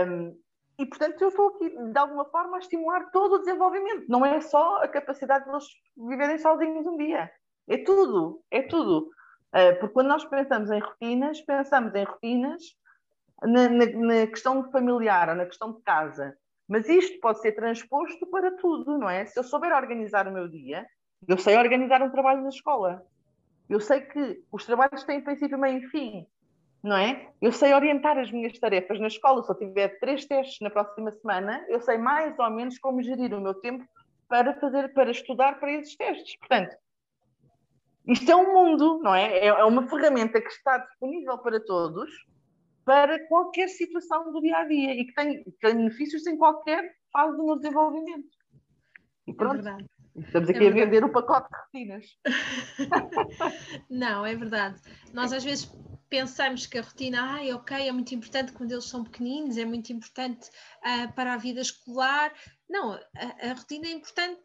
[0.08, 0.38] Um,
[0.78, 4.06] e portanto eu estou aqui de alguma forma a estimular todo o desenvolvimento.
[4.08, 5.66] Não é só a capacidade de eles
[5.98, 7.32] viverem sozinhos um dia.
[7.68, 9.10] É tudo, é tudo.
[9.54, 12.64] Uh, porque quando nós pensamos em rotinas, pensamos em rotinas
[13.42, 16.38] na, na, na questão familiar ou na questão de casa.
[16.68, 19.26] Mas isto pode ser transposto para tudo, não é?
[19.26, 20.88] Se eu souber organizar o meu dia,
[21.28, 23.06] eu sei organizar um trabalho na escola.
[23.70, 26.28] Eu sei que os trabalhos têm princípio, meio e fim,
[26.84, 27.30] não é?
[27.42, 29.44] Eu sei orientar as minhas tarefas na escola.
[29.44, 33.34] Se eu tiver três testes na próxima semana, eu sei mais ou menos como gerir
[33.34, 33.86] o meu tempo
[34.28, 36.38] para fazer, para estudar para esses testes.
[36.38, 36.76] Portanto,
[38.12, 39.38] isto é um mundo, não é?
[39.38, 42.10] É, é uma ferramenta que está disponível para todos,
[42.84, 47.46] para qualquer situação do dia a dia e que tem, benefícios em qualquer fase do
[47.46, 48.28] meu desenvolvimento.
[49.28, 49.68] E é pronto.
[49.68, 49.78] É
[50.14, 52.06] Estamos aqui é a vender o pacote de rotinas.
[53.90, 54.82] Não, é verdade.
[55.14, 55.72] Nós às vezes
[56.10, 59.94] pensamos que a rotina, ah, ok, é muito importante quando eles são pequeninos, é muito
[59.94, 60.50] importante
[60.80, 62.34] uh, para a vida escolar.
[62.70, 64.42] Não, a, a, rotina é importante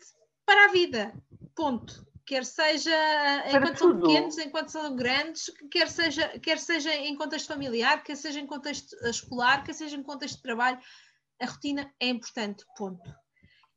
[0.46, 1.12] para a vida,
[1.56, 2.06] ponto.
[2.26, 4.00] Quer seja para enquanto tudo.
[4.00, 8.46] são pequenos, enquanto são grandes, quer seja, quer seja em contexto familiar, quer seja em
[8.46, 10.78] contexto escolar, quer seja em contexto de trabalho,
[11.40, 13.14] a rotina é importante, ponto.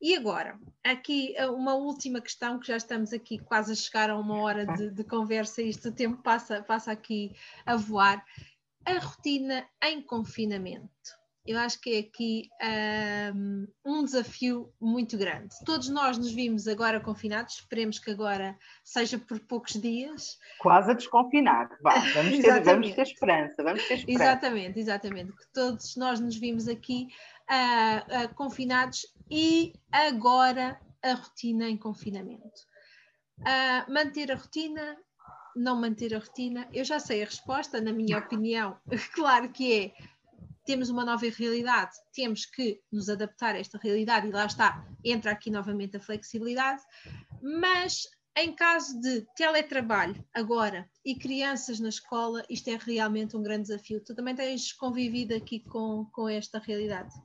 [0.01, 4.17] E agora, aqui eh, uma última questão, que já estamos aqui quase a chegar a
[4.17, 7.35] uma hora de, de conversa e este tempo passa, passa aqui
[7.65, 8.25] a voar.
[8.85, 11.18] A rotina em confinamento.
[11.45, 12.49] Eu acho que é aqui
[13.33, 15.55] um, um, desafio muito grande.
[15.65, 20.37] Todos nós nos vimos agora confinados, esperemos que agora seja por poucos dias.
[20.59, 24.23] Quase a desconfinar, Vá, vamos, ter, vamos ter esperança, vamos ter esperança.
[24.23, 25.31] Exatamente, exatamente.
[25.31, 27.07] Que todos nós nos vimos aqui
[27.49, 32.67] uh, uh, confinados e agora a rotina em confinamento.
[33.39, 34.97] Uh, manter a rotina,
[35.55, 38.77] não manter a rotina, eu já sei a resposta, na minha opinião,
[39.13, 40.18] claro que é
[40.69, 45.31] temos uma nova realidade, temos que nos adaptar a esta realidade e lá está, entra
[45.31, 46.79] aqui novamente a flexibilidade,
[47.41, 48.03] mas
[48.37, 53.99] em caso de teletrabalho agora e crianças na escola, isto é realmente um grande desafio.
[54.05, 57.15] Tu também tens convivido aqui com, com esta realidade?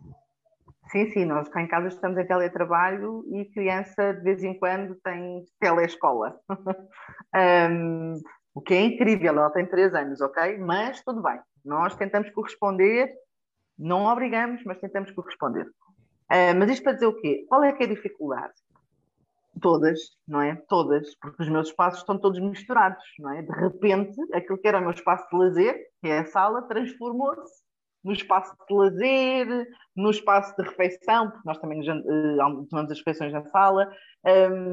[0.90, 4.94] Sim, sim, nós cá em casa estamos em teletrabalho e criança de vez em quando
[5.04, 6.40] tem telescola.
[7.70, 8.14] um,
[8.54, 10.56] o que é incrível, ela tem três anos, ok?
[10.56, 13.12] Mas tudo bem, nós tentamos corresponder,
[13.78, 15.66] não obrigamos, mas tentamos corresponder.
[15.66, 17.44] Uh, mas isto para dizer o quê?
[17.48, 18.54] Qual é que é a dificuldade?
[19.60, 20.56] Todas, não é?
[20.68, 23.42] Todas, porque os meus espaços estão todos misturados, não é?
[23.42, 27.62] De repente, aquilo que era o meu espaço de lazer, que é a sala, transformou-se
[28.02, 29.66] no espaço de lazer,
[29.96, 33.90] no espaço de refeição, porque nós também uh, tomamos as refeições na sala,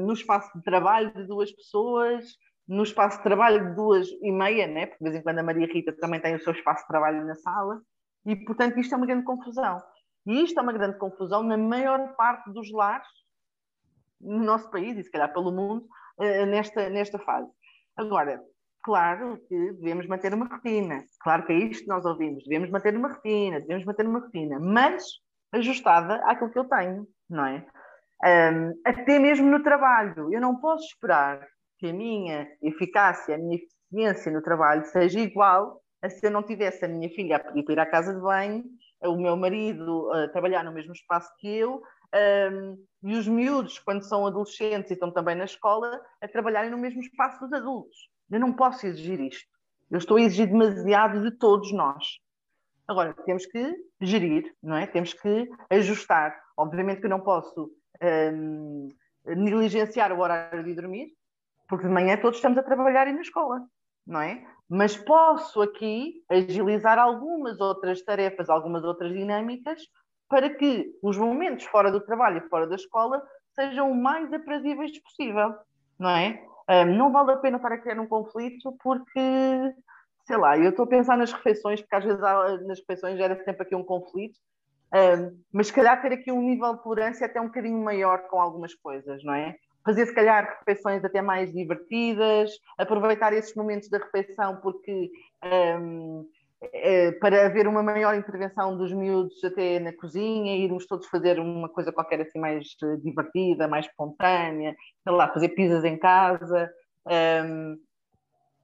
[0.04, 2.24] no espaço de trabalho de duas pessoas,
[2.66, 4.86] no espaço de trabalho de duas e meia, né?
[4.86, 7.24] porque de vez em quando a Maria Rita também tem o seu espaço de trabalho
[7.26, 7.80] na sala,
[8.24, 9.82] e portanto isto é uma grande confusão.
[10.26, 13.08] E isto é uma grande confusão na maior parte dos lares
[14.20, 15.86] no nosso país e se calhar pelo mundo
[16.18, 17.50] uh, nesta, nesta fase.
[17.96, 18.40] Agora,
[18.82, 22.96] claro que devemos manter uma rotina, claro que é isto que nós ouvimos, devemos manter
[22.96, 25.04] uma rotina, devemos manter uma rotina, mas
[25.52, 27.66] ajustada àquilo que eu tenho, não é?
[28.24, 31.44] Um, até mesmo no trabalho, eu não posso esperar
[31.78, 36.84] que a minha eficácia, a minha eficiência no trabalho seja igual se eu não tivesse
[36.84, 38.64] a minha filha a pedir para ir à casa de banho,
[39.02, 41.82] o meu marido a trabalhar no mesmo espaço que eu,
[42.52, 46.78] um, e os miúdos, quando são adolescentes e estão também na escola, a trabalharem no
[46.78, 48.08] mesmo espaço dos adultos.
[48.30, 49.50] Eu não posso exigir isto.
[49.90, 52.18] Eu estou a exigir demasiado de todos nós.
[52.86, 54.86] Agora, temos que gerir, não é?
[54.86, 56.38] Temos que ajustar.
[56.56, 57.70] Obviamente que eu não posso
[58.34, 58.88] um,
[59.24, 61.14] negligenciar o horário de dormir,
[61.68, 63.62] porque de manhã todos estamos a trabalhar e na escola,
[64.06, 64.46] não é?
[64.74, 69.82] Mas posso aqui agilizar algumas outras tarefas, algumas outras dinâmicas,
[70.30, 73.22] para que os momentos fora do trabalho e fora da escola
[73.54, 75.54] sejam o mais aprazíveis possível,
[75.98, 76.42] não é?
[76.86, 79.74] Não vale a pena estar a criar um conflito porque,
[80.24, 82.20] sei lá, eu estou a pensar nas refeições, porque às vezes
[82.66, 84.38] nas refeições gera sempre aqui um conflito,
[85.52, 88.74] mas se calhar ter aqui um nível de tolerância até um bocadinho maior com algumas
[88.74, 89.54] coisas, não é?
[89.84, 95.10] Fazer se calhar refeições até mais divertidas, aproveitar esses momentos da refeição porque
[95.80, 96.26] um,
[96.72, 101.68] é, para haver uma maior intervenção dos miúdos até na cozinha, irmos todos fazer uma
[101.68, 106.70] coisa qualquer assim mais eh, divertida, mais espontânea, sei lá, fazer pizzas em casa.
[107.44, 107.76] Um,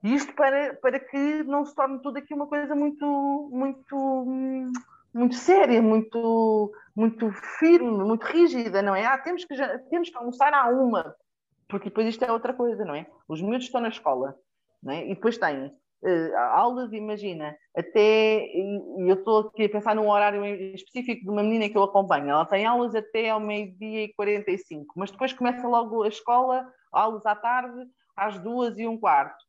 [0.05, 4.25] isto para, para que não se torne tudo aqui uma coisa muito, muito,
[5.13, 9.05] muito séria, muito, muito firme, muito rígida, não é?
[9.05, 9.55] Ah, temos que,
[9.91, 11.15] temos que almoçar à uma,
[11.69, 13.07] porque depois isto é outra coisa, não é?
[13.29, 14.35] Os miúdos estão na escola,
[14.83, 15.05] não é?
[15.05, 20.45] E depois têm uh, aulas, imagina, até, e eu estou aqui a pensar num horário
[20.75, 24.95] específico de uma menina que eu acompanho, ela tem aulas até ao meio-dia e 45,
[24.97, 27.87] mas depois começa logo a escola, aulas à tarde,
[28.17, 29.45] às duas e um quarto.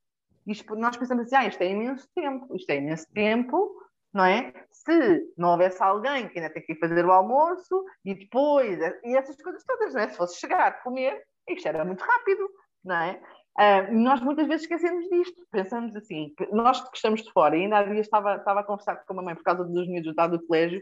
[0.45, 3.72] Isto, nós pensamos assim, ah, isto é imenso tempo, isto é imenso tempo,
[4.14, 4.53] não é?
[4.72, 9.16] Se não houvesse alguém que ainda tem que ir fazer o almoço e depois, e
[9.16, 10.10] essas coisas todas, não é?
[10.10, 12.49] Se fosse chegar, comer, isto era muito rápido,
[12.84, 13.22] não é?
[13.60, 17.80] Uh, nós muitas vezes esquecemos disto, pensamos assim, nós que estamos de fora, e ainda
[17.80, 20.82] há dias estava, estava a conversar com a mamãe por causa dos miúdos do colégio,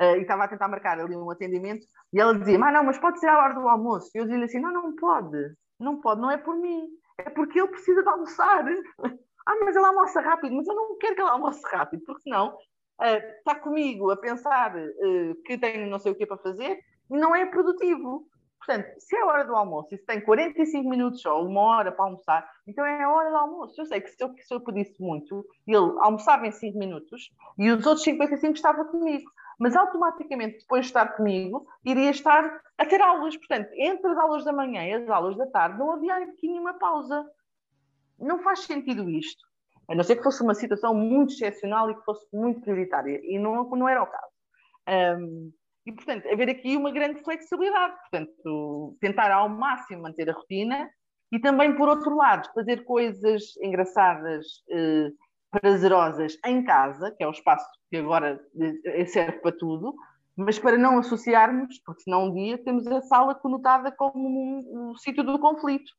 [0.00, 2.98] uh, e estava a tentar marcar ali um atendimento, e ela dizia, mas não, mas
[2.98, 6.20] pode ser à hora do almoço, e eu dizia assim, não, não pode, não pode,
[6.20, 6.88] não é por mim,
[7.18, 8.64] é porque ele precisa de almoçar,
[9.50, 12.54] ah, mas ele almoça rápido, mas eu não quero que ele almoce rápido, porque senão
[13.00, 14.74] uh, está comigo a pensar
[15.44, 16.80] que tenho não sei o que para fazer,
[17.10, 18.26] e não é produtivo,
[18.60, 21.90] Portanto, se é a hora do almoço e se tem 45 minutos ou uma hora
[21.90, 23.80] para almoçar, então é a hora do almoço.
[23.80, 27.70] Eu sei que se eu, se eu pedisse muito, ele almoçava em 5 minutos e
[27.70, 29.30] os outros 55 estava comigo.
[29.58, 33.36] Mas automaticamente, depois de estar comigo, iria estar a ter aulas.
[33.36, 36.74] Portanto, entre as aulas da manhã e as aulas da tarde, não havia aqui nenhuma
[36.74, 37.26] pausa.
[38.20, 39.44] Não faz sentido isto.
[39.88, 43.20] A não ser que fosse uma situação muito excepcional e que fosse muito prioritária.
[43.24, 45.18] E não, não era o caso.
[45.18, 45.52] Um,
[45.86, 50.88] e, portanto, haver aqui uma grande flexibilidade, portanto, tentar ao máximo manter a rotina
[51.32, 55.10] e também, por outro lado, fazer coisas engraçadas, eh,
[55.50, 58.40] prazerosas em casa, que é o espaço que agora
[58.84, 59.94] eh, serve para tudo,
[60.36, 64.96] mas para não associarmos, porque senão um dia temos a sala conotada como um, um
[64.96, 65.90] sítio do conflito,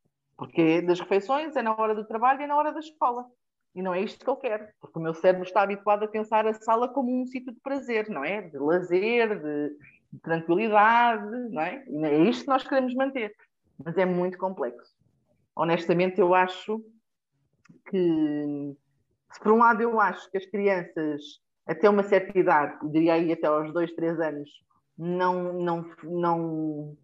[0.42, 3.28] porque das refeições é na hora do trabalho é na hora da escola.
[3.76, 6.48] E não é isto que eu quero, porque o meu cérebro está habituado a pensar
[6.48, 8.42] a sala como um sítio de prazer, não é?
[8.42, 9.78] De lazer, de,
[10.12, 11.86] de tranquilidade, não é?
[11.88, 13.36] E é isto que nós queremos manter.
[13.86, 14.92] Mas é muito complexo.
[15.56, 16.84] Honestamente, eu acho
[17.88, 18.76] que,
[19.34, 21.22] se por um lado eu acho que as crianças,
[21.68, 24.50] até uma certa idade, diria aí até aos dois, três anos,
[24.98, 26.98] não, não, não,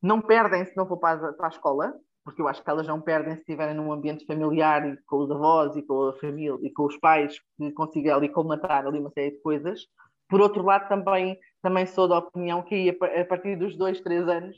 [0.00, 1.94] não perdem se não for para a, para a escola,
[2.24, 5.30] porque eu acho que elas não perdem se estiverem num ambiente familiar e com os
[5.30, 9.10] avós e com a família e com os pais que consigam ali colmatar ali uma
[9.10, 9.82] série de coisas.
[10.28, 14.56] Por outro lado, também, também sou da opinião que a partir dos dois, três anos,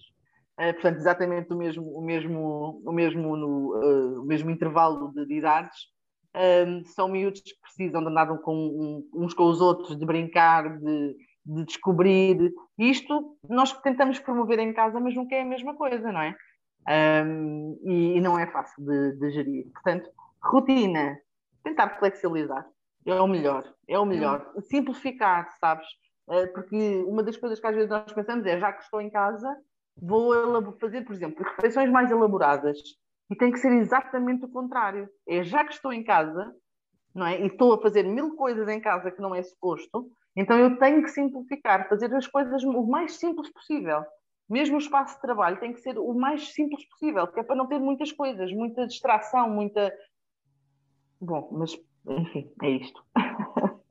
[0.60, 5.26] uh, portanto, exatamente o mesmo, o mesmo, o mesmo, no, uh, o mesmo intervalo de,
[5.26, 5.76] de idades,
[6.36, 10.78] uh, são miúdos que precisam de andar com, um, uns com os outros, de brincar,
[10.78, 12.52] de, de descobrir.
[12.78, 16.36] Isto nós tentamos promover em casa, mas nunca é a mesma coisa, não é?
[16.88, 19.70] Um, e, e, não é fácil de, de, gerir.
[19.72, 20.10] Portanto,
[20.40, 21.18] rotina,
[21.64, 22.66] tentar flexibilizar
[23.04, 24.52] é o melhor, é o melhor.
[24.56, 24.60] Hum.
[24.60, 25.86] Simplificar, sabes?
[26.28, 29.10] Uh, porque uma das coisas que às vezes nós pensamos é, já que estou em
[29.10, 29.56] casa,
[29.96, 32.78] vou fazer, por exemplo, refeições mais elaboradas.
[33.30, 35.08] E tem que ser exatamente o contrário.
[35.26, 36.54] É já que estou em casa,
[37.14, 37.40] não é?
[37.40, 41.02] E estou a fazer mil coisas em casa que não é suposto, então eu tenho
[41.02, 44.04] que simplificar, fazer as coisas o mais simples possível
[44.48, 47.56] mesmo o espaço de trabalho tem que ser o mais simples possível, que é para
[47.56, 49.92] não ter muitas coisas, muita distração, muita.
[51.20, 51.76] Bom, mas
[52.08, 53.04] enfim, é isto.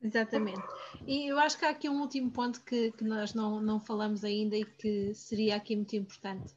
[0.00, 0.62] Exatamente.
[1.06, 4.24] E eu acho que há aqui um último ponto que, que nós não, não falamos
[4.24, 6.54] ainda e que seria aqui muito importante.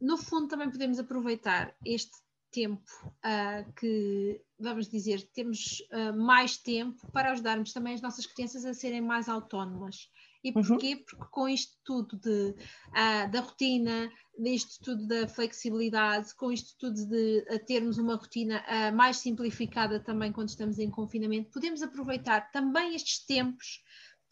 [0.00, 2.16] No fundo, também podemos aproveitar este
[2.50, 8.64] tempo uh, que, vamos dizer, temos uh, mais tempo para ajudarmos também as nossas crianças
[8.64, 10.10] a serem mais autónomas.
[10.42, 10.62] E uhum.
[10.62, 10.94] porquê?
[10.94, 11.04] Uhum.
[11.04, 12.54] Porque com isto tudo de,
[12.88, 18.96] uh, da rotina, isto tudo da flexibilidade, com isto tudo de termos uma rotina uh,
[18.96, 23.82] mais simplificada também quando estamos em confinamento, podemos aproveitar também estes tempos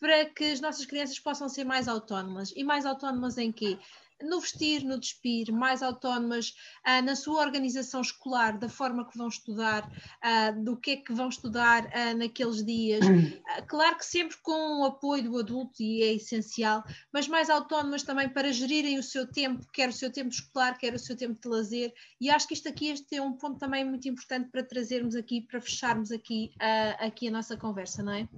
[0.00, 2.52] para que as nossas crianças possam ser mais autónomas.
[2.56, 3.78] E mais autónomas em quê?
[4.22, 6.54] No vestir, no despir, mais autónomas
[6.84, 9.90] ah, na sua organização escolar, da forma que vão estudar,
[10.22, 13.04] ah, do que é que vão estudar ah, naqueles dias.
[13.48, 18.02] Ah, claro que sempre com o apoio do adulto, e é essencial, mas mais autónomas
[18.02, 21.40] também para gerirem o seu tempo, quer o seu tempo escolar, quer o seu tempo
[21.40, 21.92] de lazer.
[22.20, 25.40] E acho que isto aqui este é um ponto também muito importante para trazermos aqui,
[25.40, 26.52] para fecharmos aqui,
[26.98, 28.28] aqui a nossa conversa, não é?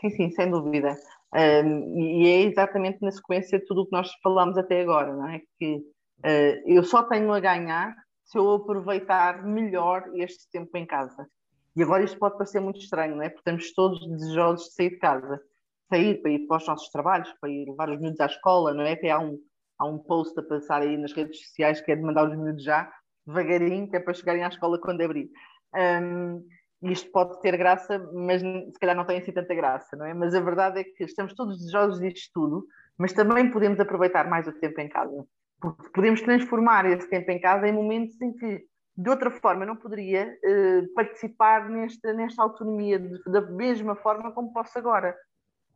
[0.00, 0.98] Sim, sim, sem dúvida.
[1.34, 5.28] Um, e é exatamente na sequência de tudo o que nós falamos até agora, não
[5.28, 5.40] é?
[5.58, 11.26] Que uh, eu só tenho a ganhar se eu aproveitar melhor este tempo em casa.
[11.74, 13.30] E agora isto pode parecer muito estranho, não é?
[13.30, 15.40] Porque estamos todos desejosos de sair de casa,
[15.88, 18.84] sair para ir para os nossos trabalhos, para ir levar os miúdos à escola, não
[18.84, 18.94] é?
[18.94, 19.38] Que há um,
[19.78, 22.62] há um post a passar aí nas redes sociais que é de mandar os miúdos
[22.62, 22.92] já,
[23.26, 25.30] devagarinho, que é para chegarem à escola quando abrir.
[25.74, 26.44] Um,
[26.82, 30.12] isto pode ter graça, mas se calhar não tem assim tanta graça, não é?
[30.12, 32.66] Mas a verdade é que estamos todos desejosos disto tudo,
[32.98, 35.24] mas também podemos aproveitar mais o tempo em casa.
[35.60, 38.64] Porque podemos transformar esse tempo em casa em momentos em que,
[38.96, 44.52] de outra forma, não poderia eh, participar nesta, nesta autonomia de, da mesma forma como
[44.52, 45.16] posso agora.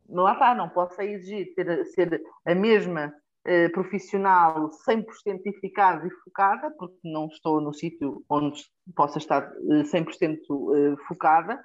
[0.09, 3.15] Lá está, não posso exigir ter, ser a mesma
[3.47, 5.05] uh, profissional 100%
[5.47, 8.63] eficaz e focada, porque não estou no sítio onde
[8.95, 11.63] possa estar uh, 100% uh, focada,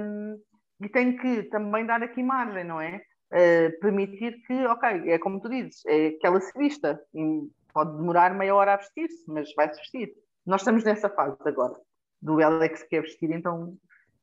[0.00, 0.38] um,
[0.80, 3.00] e tenho que também dar aqui margem, não é?
[3.32, 7.00] Uh, permitir que, ok, é como tu dizes, é que ela se vista,
[7.72, 10.12] pode demorar meia hora a vestir-se, mas vai-se vestir.
[10.46, 11.74] Nós estamos nessa fase agora,
[12.22, 13.76] do Alex que quer vestir, então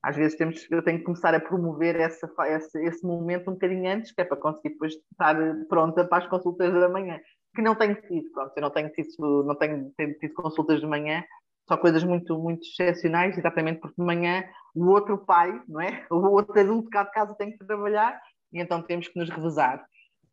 [0.03, 3.91] às vezes temos, eu tenho que começar a promover essa, esse, esse momento um bocadinho
[3.91, 5.35] antes, que é para conseguir depois estar
[5.69, 7.19] pronta para as consultas da manhã,
[7.55, 10.87] que não tenho tido, pronto, eu não tenho tido, não tenho, tenho tido consultas de
[10.87, 11.23] manhã,
[11.67, 14.43] só coisas muito, muito excepcionais, exatamente porque de manhã
[14.73, 16.05] o outro pai, não é?
[16.09, 18.19] O outro adulto cá de casa tem que trabalhar
[18.51, 19.85] e então temos que nos revezar.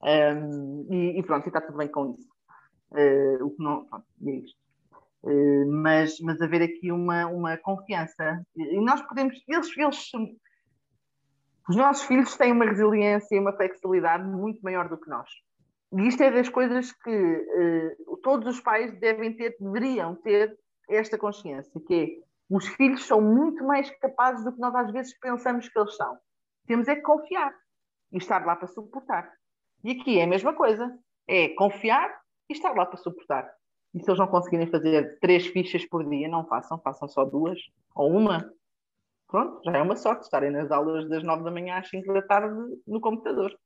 [0.02, 2.28] Um, e, e, pronto, e está tudo bem com isso.
[2.90, 4.67] Uh, o que não, pronto, é isto.
[5.22, 8.42] Uh, mas, mas haver aqui uma, uma confiança.
[8.56, 10.10] E nós podemos, eles, eles,
[11.68, 15.28] os nossos filhos têm uma resiliência e uma flexibilidade muito maior do que nós.
[15.92, 20.56] E isto é das coisas que uh, todos os pais devem ter, deveriam ter
[20.88, 25.18] esta consciência, que é os filhos são muito mais capazes do que nós às vezes
[25.18, 26.16] pensamos que eles são.
[26.66, 27.54] Temos é que confiar
[28.10, 29.30] e estar lá para suportar.
[29.84, 33.50] E aqui é a mesma coisa, é confiar e estar lá para suportar.
[33.94, 37.58] E se eles não conseguirem fazer três fichas por dia, não façam, façam só duas
[37.94, 38.52] ou uma.
[39.26, 42.22] Pronto, já é uma sorte estarem nas aulas das nove da manhã às cinco da
[42.22, 42.54] tarde
[42.86, 43.58] no computador.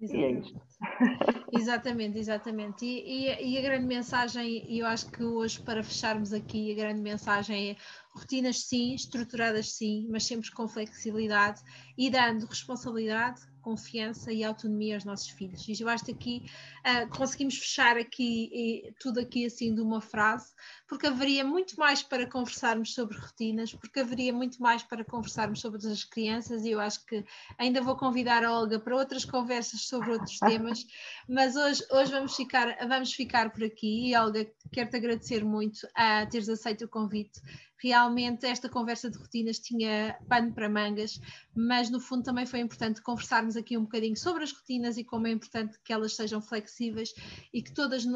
[0.00, 0.18] Exatamente.
[0.18, 0.60] E é isto.
[1.52, 2.84] Exatamente, exatamente.
[2.84, 6.74] E, e, e, a grande mensagem, e eu acho que hoje, para fecharmos aqui, a
[6.74, 7.76] grande mensagem é
[8.12, 11.62] rotinas sim, estruturadas sim, mas sempre com flexibilidade
[11.96, 15.66] e dando responsabilidade, confiança e autonomia aos nossos filhos.
[15.66, 16.46] E eu acho que aqui
[16.80, 20.52] uh, conseguimos fechar aqui e, tudo aqui assim de uma frase,
[20.86, 25.78] porque haveria muito mais para conversarmos sobre rotinas, porque haveria muito mais para conversarmos sobre
[25.86, 27.24] as crianças e eu acho que
[27.58, 30.86] ainda vou convidar a Olga para outras conversas sobre outros temas,
[31.26, 36.26] mas hoje, hoje vamos, ficar, vamos ficar por aqui e Olga, quero-te agradecer muito a
[36.26, 37.40] teres aceito o convite
[37.84, 41.20] realmente esta conversa de rotinas tinha pano para mangas,
[41.54, 45.26] mas no fundo também foi importante conversarmos aqui um bocadinho sobre as rotinas e como
[45.26, 47.12] é importante que elas sejam flexíveis
[47.52, 48.06] e que todas,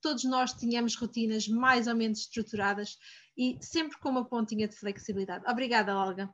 [0.00, 2.98] todos nós tenhamos rotinas mais ou menos estruturadas
[3.38, 5.44] e sempre com uma pontinha de flexibilidade.
[5.48, 6.28] Obrigada, Olga.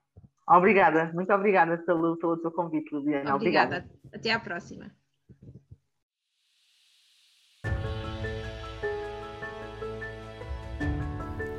[0.48, 3.36] Obrigada, muito obrigada pelo, pelo teu convite, Liliana.
[3.36, 3.76] Obrigada.
[3.76, 4.00] obrigada.
[4.14, 4.90] Até à próxima.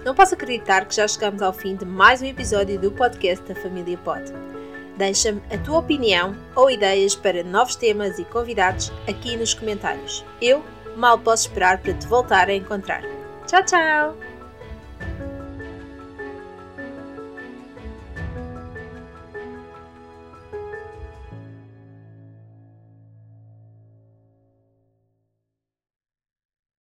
[0.09, 3.53] Não posso acreditar que já chegamos ao fim de mais um episódio do podcast da
[3.53, 4.23] Família Pod.
[4.97, 10.25] Deixa-me a tua opinião ou ideias para novos temas e convidados aqui nos comentários.
[10.41, 10.65] Eu
[10.97, 13.03] mal posso esperar para te voltar a encontrar.
[13.45, 14.28] Tchau, tchau!